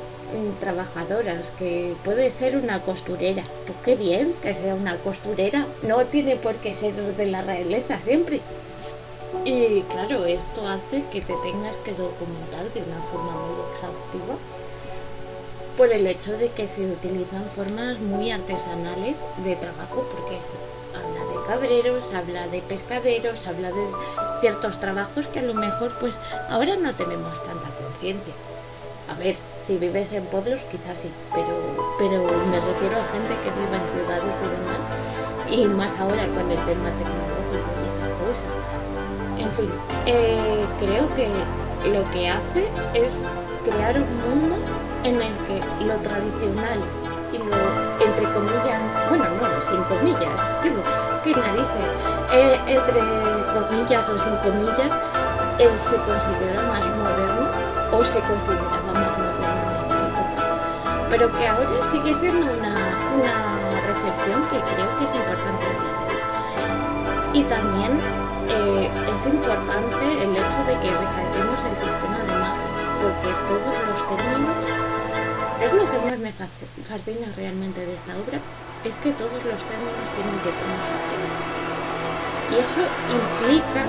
trabajadoras, 0.59 1.45
que 1.59 1.95
puede 2.05 2.31
ser 2.33 2.57
una 2.57 2.81
costurera. 2.81 3.45
Pues 3.67 3.79
qué 3.85 3.95
bien 3.95 4.35
que 4.43 4.55
sea 4.55 4.75
una 4.75 4.97
costurera, 4.97 5.67
no 5.83 6.05
tiene 6.07 6.37
por 6.37 6.55
qué 6.57 6.75
ser 6.75 6.95
de 6.95 7.27
la 7.27 7.43
realeza 7.43 7.99
siempre. 8.05 8.40
Y 9.45 9.83
claro, 9.83 10.25
esto 10.25 10.67
hace 10.67 11.05
que 11.12 11.21
te 11.21 11.35
tengas 11.45 11.77
que 11.85 11.93
documentar 11.93 12.64
de 12.73 12.83
una 12.83 13.01
forma 13.12 13.33
muy 13.33 13.75
exhaustiva 13.75 14.35
por 15.76 15.90
el 15.90 16.06
hecho 16.06 16.37
de 16.38 16.50
que 16.50 16.68
se 16.68 16.82
utilizan 16.82 17.44
formas 17.56 17.98
muy 17.98 18.30
artesanales 18.30 19.16
de 19.44 19.56
trabajo, 19.56 20.06
porque 20.12 20.38
habla 20.94 21.20
de 21.32 21.46
cabreros, 21.48 22.14
habla 22.14 22.46
de 22.48 22.60
pescaderos, 22.62 23.46
habla 23.46 23.68
de 23.68 23.87
ciertos 24.40 24.80
trabajos 24.80 25.26
que 25.26 25.40
a 25.40 25.42
lo 25.42 25.54
mejor 25.54 25.92
pues 25.98 26.14
ahora 26.48 26.76
no 26.76 26.94
tenemos 26.94 27.42
tanta 27.42 27.68
conciencia. 27.82 28.34
A 29.10 29.18
ver, 29.18 29.37
si 29.66 29.76
vives 29.76 30.12
en 30.12 30.24
pueblos, 30.26 30.60
quizás 30.70 30.96
sí, 31.02 31.10
pero, 31.34 31.88
pero 31.98 32.22
me 32.22 32.60
refiero 32.60 32.96
a 32.96 33.06
gente 33.12 33.34
que 33.42 33.50
vive 33.50 33.76
en 33.76 33.87
ciudades 33.98 34.37
y 34.40 34.48
demás, 34.54 34.80
y 35.50 35.66
más 35.66 36.00
ahora 36.00 36.26
con 36.28 36.50
el 36.50 36.58
tema 36.66 36.90
tecnológico 36.98 37.68
y 37.80 37.87
esa 37.90 38.08
cosa. 38.22 38.46
En 39.38 39.50
fin, 39.52 39.70
eh, 40.06 40.64
creo 40.78 41.14
que 41.16 41.28
lo 41.88 42.10
que 42.12 42.28
hace 42.28 42.68
es 42.94 43.12
crear 43.64 43.96
un 43.96 44.20
mundo 44.20 44.56
en 45.05 45.21
el 45.21 45.35
que 45.47 45.61
lo 45.85 45.95
tradicional 46.01 46.81
y 47.33 47.38
lo, 47.38 48.05
entre 48.05 48.25
comillas, 48.33 48.81
bueno, 49.09 49.25
no, 49.40 49.49
sin 49.71 49.83
comillas, 49.85 50.37
digo, 50.62 50.83
qué 51.23 51.31
narices, 51.31 51.88
eh, 52.33 52.59
entre 52.67 53.01
comillas 53.55 54.09
o 54.09 54.19
sin 54.19 54.37
comillas, 54.38 54.93
él 55.59 55.71
se 55.88 55.97
considera 55.97 56.62
más 56.69 56.85
moderno 56.99 57.45
o 57.93 58.05
se 58.05 58.19
consideraba 58.21 58.93
más 58.93 59.19
moderno 59.19 59.64
pero 61.17 61.31
que 61.31 61.47
ahora 61.47 61.71
sigue 61.93 62.12
siendo 62.19 62.45
una, 62.45 62.75
reflexión 63.87 64.43
que 64.51 64.59
creo 64.75 64.90
que 64.99 65.05
es 65.05 65.14
importante 65.14 65.67
Y 67.35 67.43
también 67.45 67.93
eh, 68.49 68.90
es 68.90 69.33
importante 69.33 70.05
el 70.25 70.31
hecho 70.35 70.61
de 70.67 70.75
que 70.83 70.90
recalquemos 70.90 71.61
el 71.71 71.77
sistema 71.79 72.19
de 72.19 72.35
magia, 72.35 72.67
porque 72.99 73.31
todos 73.47 73.75
los 73.87 74.01
términos, 74.11 74.57
es 75.64 75.72
lo 75.72 75.90
que 75.90 75.98
más 75.98 76.18
me 76.18 76.33
fascina 76.33 77.27
realmente 77.37 77.85
de 77.87 77.94
esta 77.94 78.12
obra, 78.12 78.38
es 78.85 78.94
que 79.03 79.12
todos 79.12 79.33
los 79.33 79.61
términos 79.64 80.09
tienen 80.14 80.38
que 80.44 80.53
tener 80.53 80.81
Y 82.50 82.55
eso 82.61 82.83
implica 83.09 83.83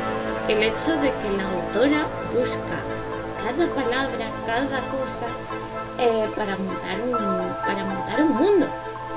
el 0.47 0.63
hecho 0.63 0.91
de 1.01 1.11
que 1.19 1.29
la 1.35 1.43
autora 1.51 2.07
busca 2.33 2.77
cada 3.43 3.67
palabra, 3.73 4.25
cada 4.45 4.79
cosa, 4.89 5.27
eh, 5.99 6.29
para, 6.35 6.55
montar 6.57 7.01
un, 7.03 7.11
para 7.65 7.83
montar 7.83 8.23
un 8.23 8.35
mundo. 8.35 8.67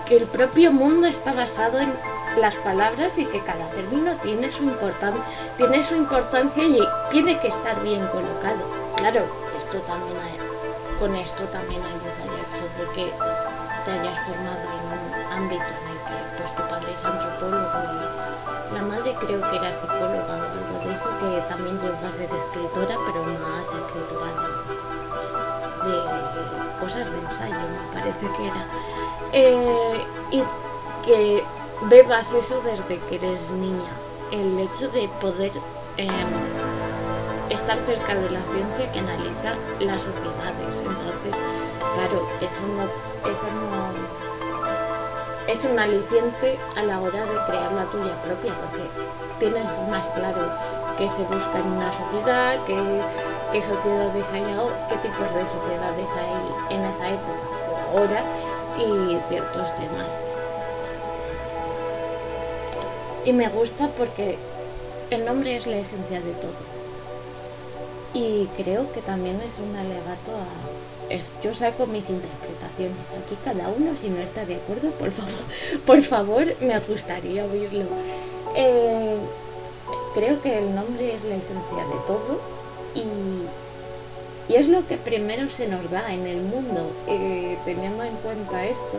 Que 0.07 0.17
el 0.17 0.27
propio 0.27 0.73
mundo 0.73 1.07
está 1.07 1.33
basado 1.33 1.79
en 1.79 1.93
las 2.41 2.55
palabras 2.57 3.13
y 3.17 3.25
que 3.27 3.41
cada 3.41 3.69
término 3.71 4.15
tiene 4.23 4.51
su, 4.51 4.71
tiene 5.57 5.85
su 5.85 5.95
importancia 5.95 6.65
y 6.65 6.81
tiene 7.11 7.39
que 7.41 7.49
estar 7.49 7.83
bien 7.83 8.07
colocado. 8.09 8.59
Claro, 8.97 9.23
esto 9.59 9.79
también 9.81 10.19
con 10.99 11.15
esto 11.15 11.45
también 11.45 11.81
ayuda 11.81 12.08
el 12.79 12.85
hecho 12.85 12.95
de 12.95 12.95
que 12.95 13.13
te 13.85 13.91
hayas 13.91 14.19
formado 14.27 14.63
en 14.63 14.83
un 14.93 15.33
ámbito 15.33 15.65
en 15.65 15.87
el 15.89 15.99
que 15.99 16.17
pues, 16.37 16.55
tu 16.55 16.63
padre 16.63 16.93
es 16.93 17.05
antropólogo 17.05 17.79
y 17.85 18.75
la 18.75 18.83
madre 18.83 19.15
creo 19.21 19.41
que 19.51 19.57
era 19.57 19.73
psicóloga 19.75 20.27
o 20.29 20.33
algo 20.33 20.79
de 20.85 20.95
eso, 20.95 21.09
que 21.21 21.41
también 21.49 21.81
llegó 21.81 22.07
a 22.07 22.13
ser 22.13 22.29
escritora, 22.31 22.97
pero 23.07 23.25
más 23.25 23.67
escritora 23.67 24.31
de 25.85 25.95
cosas 26.81 27.07
de 27.11 27.19
ensayo, 27.19 27.65
me 27.69 28.01
parece 28.01 28.27
que 28.37 28.47
era. 28.47 28.63
Eh, 29.33 30.07
y 30.31 30.43
que 31.05 31.45
bebas 31.89 32.33
eso 32.33 32.61
desde 32.63 33.01
que 33.07 33.17
eres 33.17 33.51
niña. 33.53 33.91
El 34.31 34.59
hecho 34.61 34.89
de 34.91 35.09
poder 35.21 35.53
em, 35.97 36.09
estar 37.51 37.79
cerca 37.87 38.15
de 38.15 38.31
la 38.31 38.41
ciencia 38.53 38.93
que 38.93 38.99
analiza 38.99 39.57
las 39.81 40.03
sociedades. 40.03 40.68
Claro, 41.99 42.29
eso 42.41 42.63
no, 42.77 42.85
eso 43.29 43.47
no 43.59 43.69
es 45.53 45.65
un 45.65 45.77
aliciente 45.77 46.57
a 46.77 46.83
la 46.85 47.01
hora 47.01 47.25
de 47.25 47.39
crear 47.49 47.73
la 47.73 47.87
tuya 47.87 48.15
propia, 48.23 48.55
porque 48.55 48.85
tienes 49.41 49.65
más 49.91 50.07
claro 50.15 50.49
qué 50.97 51.09
se 51.09 51.23
busca 51.23 51.59
en 51.59 51.73
una 51.73 51.91
sociedad, 51.91 52.59
qué 52.67 52.77
qué 53.51 53.61
sociedades 53.61 54.25
hay 54.33 54.45
ahora, 54.53 54.87
qué 54.89 54.97
tipos 54.99 55.35
de 55.35 55.43
sociedades 55.43 56.07
hay 56.15 56.77
en 56.77 56.85
esa 56.85 57.09
época 57.09 57.43
o 57.93 57.99
ahora 57.99 58.23
y 58.79 59.19
ciertos 59.29 59.75
temas. 59.75 60.07
Y 63.25 63.33
me 63.33 63.49
gusta 63.49 63.89
porque 63.99 64.39
el 65.11 65.25
nombre 65.25 65.57
es 65.57 65.67
la 65.67 65.79
esencia 65.79 66.21
de 66.21 66.33
todo. 66.35 66.78
Y 68.15 68.47
creo 68.57 68.91
que 68.93 69.03
también 69.03 69.41
es 69.43 69.59
un 69.59 69.77
alegato 69.77 70.33
a... 70.33 71.43
yo 71.43 71.55
saco 71.55 71.87
mis 71.87 72.09
interpretaciones. 72.09 72.97
Aquí 73.25 73.37
cada 73.45 73.69
uno, 73.69 73.93
si 74.01 74.09
no 74.09 74.21
está 74.21 74.45
de 74.45 74.57
acuerdo, 74.57 74.91
por 74.93 75.11
favor, 75.11 75.33
por 75.87 76.03
favor, 76.03 76.55
me 76.61 76.79
gustaría 76.81 77.45
oírlo. 77.45 77.85
Eh, 78.57 79.17
creo 80.15 80.41
que 80.41 80.59
el 80.59 80.75
nombre 80.75 81.15
es 81.15 81.23
la 81.25 81.37
esencia 81.37 81.85
de 81.85 82.01
todo 82.07 82.41
y, 82.95 84.53
es 84.53 84.67
lo 84.67 84.87
que 84.87 84.97
primero 84.97 85.51
se 85.51 85.69
nos 85.69 85.91
da 85.91 86.13
en 86.13 86.27
el 86.27 86.41
mundo, 86.41 86.91
eh, 87.07 87.59
teniendo 87.65 88.03
en 88.03 88.17
cuenta 88.17 88.65
esto. 88.65 88.99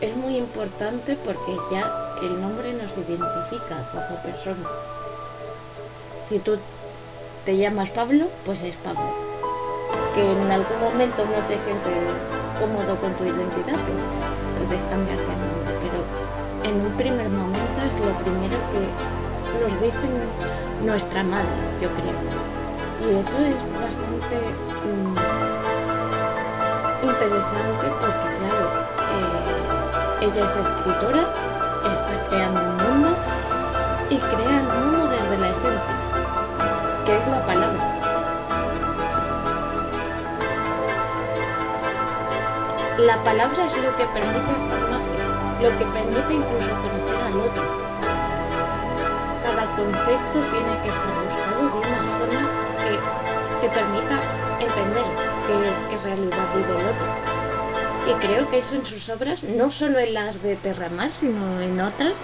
Es 0.00 0.14
muy 0.14 0.36
importante 0.36 1.16
porque 1.24 1.56
ya 1.72 2.14
el 2.22 2.40
nombre 2.40 2.74
nos 2.74 2.92
identifica 2.92 3.88
como 3.90 4.22
persona. 4.22 4.68
Si 6.28 6.38
tú 6.38 6.58
te 7.46 7.56
llamas 7.56 7.88
Pablo, 7.90 8.26
pues 8.44 8.60
es 8.60 8.74
Pablo. 8.82 9.06
Que 10.16 10.32
en 10.32 10.50
algún 10.50 10.80
momento 10.80 11.24
no 11.24 11.38
te 11.46 11.54
sientes 11.62 11.94
cómodo 12.58 12.98
con 12.98 13.14
tu 13.14 13.22
identidad, 13.22 13.78
pues 13.86 14.66
puedes 14.66 14.82
cambiarte 14.90 15.30
el 15.30 15.38
nombre. 15.46 15.78
Pero 15.78 16.02
en 16.66 16.74
un 16.84 16.92
primer 16.98 17.28
momento 17.30 17.78
es 17.86 17.94
lo 18.02 18.10
primero 18.18 18.58
que 18.74 18.82
nos 19.62 19.70
dicen 19.80 20.10
nuestra 20.84 21.22
madre, 21.22 21.54
yo 21.80 21.88
creo. 21.94 22.18
Y 23.06 23.14
eso 23.14 23.38
es 23.38 23.62
bastante 23.78 24.36
mm, 24.82 25.14
interesante 27.06 27.86
porque, 28.02 28.28
claro, 28.42 28.66
eh, 29.14 30.26
ella 30.26 30.42
es 30.50 30.54
escritora, 30.66 31.22
está 31.94 32.14
creando 32.28 32.58
un 32.58 32.74
mundo 32.82 33.14
y 34.10 34.18
crea 34.18 34.58
el 34.58 34.66
mundo 34.66 35.06
desde 35.14 35.38
la 35.38 35.50
esencia, 35.50 36.05
que 37.06 37.16
es 37.16 37.26
la 37.28 37.46
palabra. 37.46 37.82
La 42.98 43.16
palabra 43.24 43.66
es 43.66 43.74
lo 43.76 43.96
que 43.96 44.04
permite 44.06 44.50
hacer 44.50 44.82
magia, 44.90 45.24
lo 45.62 45.78
que 45.78 45.84
permite 45.86 46.34
incluso 46.34 46.70
conocer 46.82 47.22
al 47.26 47.40
otro 47.40 47.86
concepto 49.76 50.40
tiene 50.40 50.72
que 50.82 50.88
estar 50.88 51.14
buscado 51.22 51.62
de 51.68 51.78
una 51.86 52.02
forma 52.16 52.42
que 52.80 52.96
te 53.60 53.68
permita 53.74 54.16
entender 54.58 55.04
qué, 55.46 56.08
realidad 56.08 56.46
vive 56.54 56.72
el 56.80 56.86
otro. 56.86 57.08
Y 58.08 58.12
creo 58.26 58.50
que 58.50 58.58
eso 58.58 58.74
en 58.76 58.86
sus 58.86 59.08
obras, 59.10 59.42
no 59.42 59.70
solo 59.70 59.98
en 59.98 60.14
las 60.14 60.42
de 60.42 60.56
Terramar, 60.56 61.10
sino 61.10 61.60
en 61.60 61.80
otras, 61.80 62.16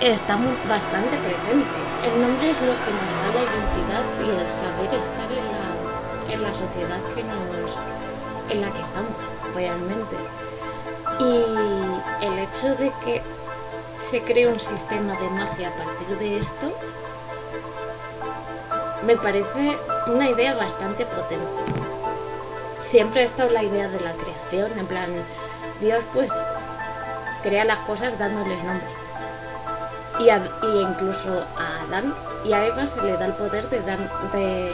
está 0.00 0.38
bastante 0.68 1.16
presente. 1.18 1.68
El 2.04 2.22
nombre 2.22 2.50
es 2.50 2.56
lo 2.62 2.72
que 2.72 2.90
nos 2.96 3.10
da 3.20 3.28
la 3.34 3.42
identidad 3.44 4.04
y 4.18 4.30
el 4.30 4.48
saber 4.56 4.90
estar 4.96 5.30
en 5.30 5.46
la, 5.52 6.32
en 6.32 6.42
la 6.42 6.54
sociedad 6.54 7.00
que 7.14 7.22
nos, 7.22 7.76
en 8.48 8.60
la 8.62 8.70
que 8.70 8.80
estamos 8.80 9.12
realmente. 9.54 10.16
Y 11.18 12.24
el 12.24 12.38
hecho 12.38 12.74
de 12.76 12.90
que 13.04 13.22
se 14.10 14.22
cree 14.22 14.48
un 14.48 14.58
sistema 14.58 15.14
de 15.14 15.30
magia 15.30 15.68
a 15.68 15.84
partir 15.84 16.18
de 16.18 16.38
esto 16.38 16.72
me 19.04 19.16
parece 19.16 19.76
una 20.06 20.30
idea 20.30 20.54
bastante 20.54 21.04
potente. 21.04 21.44
Siempre 22.82 23.22
ha 23.22 23.24
estado 23.26 23.50
la 23.50 23.62
idea 23.62 23.88
de 23.88 24.00
la 24.00 24.12
creación, 24.12 24.78
en 24.78 24.86
plan, 24.86 25.10
Dios 25.80 26.02
pues 26.14 26.30
crea 27.42 27.64
las 27.64 27.78
cosas 27.80 28.18
dándoles 28.18 28.62
nombre. 28.64 28.99
Y, 30.20 30.28
incluso 30.78 31.44
a 31.56 31.82
Adán 31.84 32.14
y 32.44 32.52
a 32.52 32.66
Eva 32.66 32.86
se 32.86 33.02
le 33.02 33.16
da 33.16 33.26
el 33.26 33.32
poder 33.32 33.68
de, 33.70 34.72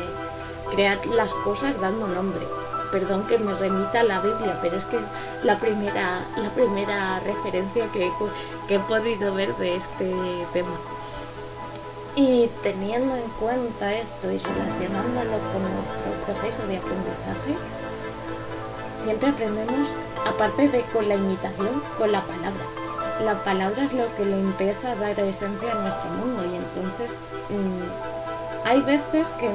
crear 0.73 1.07
las 1.07 1.33
cosas 1.45 1.81
dando 1.81 2.09
nombre. 2.09 2.45
Perdón 2.91 3.27
que 3.27 3.39
me 3.39 3.55
remita 3.55 4.01
a 4.01 4.05
la 4.05 4.21
Biblia, 4.21 4.59
pero 4.61 4.77
es 4.77 4.85
que 4.85 4.99
la 5.45 5.59
primera, 5.59 6.21
la 6.37 6.51
primera 6.51 7.21
referencia 7.21 7.87
que 7.93 8.11
he 8.69 8.79
podido 8.81 9.35
ver 9.35 9.55
de 9.57 9.77
este 9.77 10.15
tema. 10.53 10.77
Y 12.17 12.49
teniendo 12.63 13.15
en 13.15 13.29
cuenta 13.39 13.93
esto 13.93 14.33
y 14.33 14.39
relacionándolo 14.39 15.39
con 15.53 15.63
nuestro 15.63 16.13
proceso 16.25 16.67
de 16.67 16.79
aprendizaje, 16.79 17.55
siempre 19.05 19.29
aprendemos, 19.29 19.89
aparte 20.25 20.69
de 20.71 20.81
con 20.95 21.07
la 21.07 21.17
imitación, 21.17 21.83
con 21.99 22.11
la 22.11 22.23
palabra. 22.23 22.86
La 23.25 23.35
palabra 23.45 23.85
es 23.85 23.93
lo 23.95 24.15
que 24.15 24.27
le 24.27 24.39
empieza 24.39 24.93
a 24.93 24.97
dar 24.97 25.19
esencia 25.19 25.73
a 25.73 25.75
nuestro 25.77 26.11
mundo 26.11 26.45
y 26.45 26.57
entonces 26.57 27.11
mm, 27.49 28.67
hay 28.67 28.83
veces 28.83 29.27
que 29.41 29.49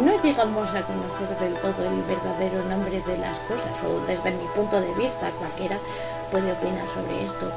no 0.00 0.22
llegamos 0.22 0.68
a 0.70 0.82
conocer 0.82 1.38
del 1.40 1.54
todo 1.54 1.84
el 1.84 2.02
verdadero 2.02 2.64
nombre 2.68 3.00
de 3.00 3.18
las 3.18 3.36
cosas 3.40 3.72
o 3.84 4.06
desde 4.06 4.30
mi 4.30 4.46
punto 4.54 4.80
de 4.80 4.94
vista 4.94 5.30
cualquiera 5.32 5.78
puede 6.30 6.52
opinar 6.52 6.86
sobre 6.94 7.24
esto 7.24 7.50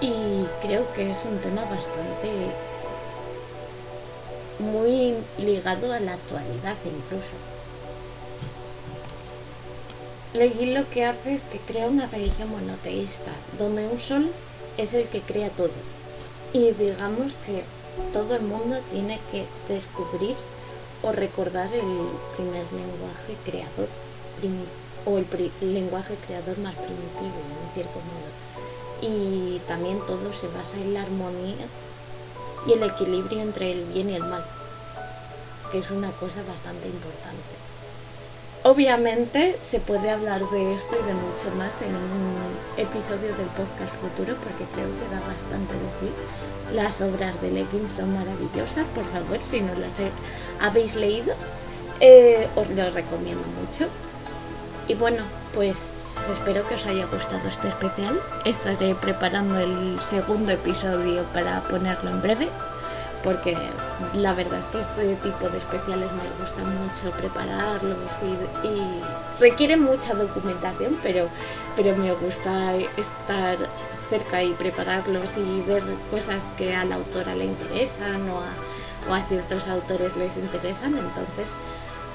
y 0.00 0.46
creo 0.62 0.90
que 0.94 1.10
es 1.10 1.24
un 1.24 1.38
tema 1.40 1.62
bastante 1.62 2.30
muy 4.58 5.16
ligado 5.38 5.92
a 5.92 6.00
la 6.00 6.14
actualidad 6.14 6.76
incluso. 6.84 7.36
Leí 10.34 10.72
lo 10.72 10.88
que 10.90 11.04
hace 11.04 11.34
es 11.34 11.42
que 11.50 11.58
crea 11.58 11.88
una 11.88 12.06
religión 12.06 12.50
monoteísta, 12.50 13.32
donde 13.58 13.86
un 13.86 13.98
sol 13.98 14.30
es 14.78 14.94
el 14.94 15.06
que 15.08 15.20
crea 15.20 15.50
todo. 15.50 15.70
Y 16.52 16.70
digamos 16.72 17.34
que 17.44 17.64
todo 18.12 18.36
el 18.36 18.42
mundo 18.42 18.78
tiene 18.90 19.20
que 19.30 19.44
descubrir 19.68 20.36
o 21.02 21.12
recordar 21.12 21.66
el 21.66 22.08
primer 22.36 22.64
lenguaje 22.72 23.36
creador, 23.44 23.88
o 25.04 25.18
el 25.18 25.26
lenguaje 25.60 26.14
creador 26.26 26.58
más 26.58 26.74
primitivo, 26.74 27.38
en 27.66 27.74
cierto 27.74 27.98
modo. 27.98 28.28
Y 29.00 29.60
también 29.68 29.98
todo 30.06 30.32
se 30.32 30.48
basa 30.48 30.76
en 30.76 30.94
la 30.94 31.02
armonía 31.02 31.66
y 32.66 32.72
el 32.72 32.82
equilibrio 32.82 33.40
entre 33.40 33.72
el 33.72 33.84
bien 33.84 34.10
y 34.10 34.14
el 34.14 34.24
mal, 34.24 34.44
que 35.70 35.78
es 35.78 35.90
una 35.90 36.10
cosa 36.12 36.42
bastante 36.48 36.88
importante. 36.88 37.54
Obviamente 38.68 39.58
se 39.66 39.80
puede 39.80 40.10
hablar 40.10 40.40
de 40.40 40.74
esto 40.74 40.96
y 41.02 41.06
de 41.06 41.14
mucho 41.14 41.56
más 41.56 41.72
en 41.80 41.96
un 41.96 42.36
episodio 42.76 43.34
del 43.34 43.46
podcast 43.56 43.94
futuro 43.94 44.36
porque 44.44 44.64
creo 44.74 44.88
que 44.92 45.08
da 45.08 45.20
bastante 45.26 45.72
de 45.72 45.88
sí. 45.98 46.74
Las 46.74 47.00
obras 47.00 47.40
de 47.40 47.50
Legging 47.50 47.88
son 47.96 48.12
maravillosas, 48.12 48.86
por 48.94 49.06
favor, 49.06 49.38
si 49.50 49.62
no 49.62 49.72
las 49.72 49.88
habéis 50.60 50.96
leído, 50.96 51.32
eh, 52.00 52.46
os 52.56 52.68
lo 52.68 52.90
recomiendo 52.90 53.42
mucho. 53.58 53.88
Y 54.86 54.94
bueno, 54.96 55.22
pues 55.54 55.78
espero 56.34 56.68
que 56.68 56.74
os 56.74 56.84
haya 56.84 57.06
gustado 57.06 57.48
este 57.48 57.68
especial. 57.68 58.20
Estaré 58.44 58.94
preparando 58.96 59.58
el 59.58 59.98
segundo 60.10 60.52
episodio 60.52 61.22
para 61.32 61.62
ponerlo 61.62 62.10
en 62.10 62.20
breve, 62.20 62.48
porque 63.22 63.56
la 64.14 64.32
verdad 64.34 64.60
es 64.60 64.66
que 64.66 64.80
este 64.80 65.14
tipo 65.16 65.48
de 65.48 65.58
especiales 65.58 66.10
me 66.12 66.44
gusta 66.44 66.62
mucho 66.62 67.16
prepararlos 67.16 67.98
y, 68.64 69.40
requiere 69.40 69.76
mucha 69.76 70.14
documentación, 70.14 70.98
pero, 71.02 71.28
pero 71.76 71.96
me 71.96 72.12
gusta 72.12 72.74
estar 72.74 73.56
cerca 74.10 74.42
y 74.42 74.52
prepararlos 74.52 75.28
y 75.36 75.60
ver 75.68 75.82
cosas 76.10 76.40
que 76.56 76.74
a 76.74 76.84
la 76.84 76.96
autora 76.96 77.34
le 77.34 77.44
interesan 77.44 78.28
o 79.08 79.14
a 79.14 79.22
ciertos 79.28 79.68
autores 79.68 80.16
les 80.16 80.36
interesan. 80.36 80.96
Entonces, 80.96 81.46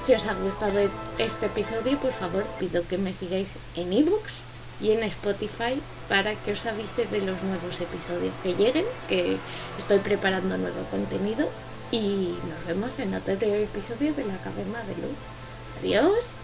si 0.04 0.12
os 0.12 0.26
ha 0.26 0.34
gustado 0.34 0.78
este 1.16 1.46
episodio, 1.46 1.98
por 1.98 2.12
favor 2.12 2.44
pido 2.58 2.86
que 2.86 2.98
me 2.98 3.14
sigáis 3.14 3.48
en 3.74 3.92
ebooks 3.92 4.34
y 4.80 4.90
en 4.92 5.02
Spotify 5.04 5.80
para 6.08 6.34
que 6.34 6.52
os 6.52 6.66
avise 6.66 7.06
de 7.06 7.20
los 7.20 7.42
nuevos 7.42 7.80
episodios 7.80 8.34
que 8.42 8.54
lleguen, 8.54 8.84
que 9.08 9.38
estoy 9.78 9.98
preparando 9.98 10.58
nuevo 10.58 10.84
contenido 10.90 11.48
y 11.90 12.34
nos 12.48 12.66
vemos 12.66 12.98
en 12.98 13.14
otro 13.14 13.34
episodio 13.34 14.14
de 14.14 14.24
la 14.24 14.36
Caverna 14.38 14.82
de 14.84 14.96
Luz. 14.96 15.16
Adiós. 15.78 16.43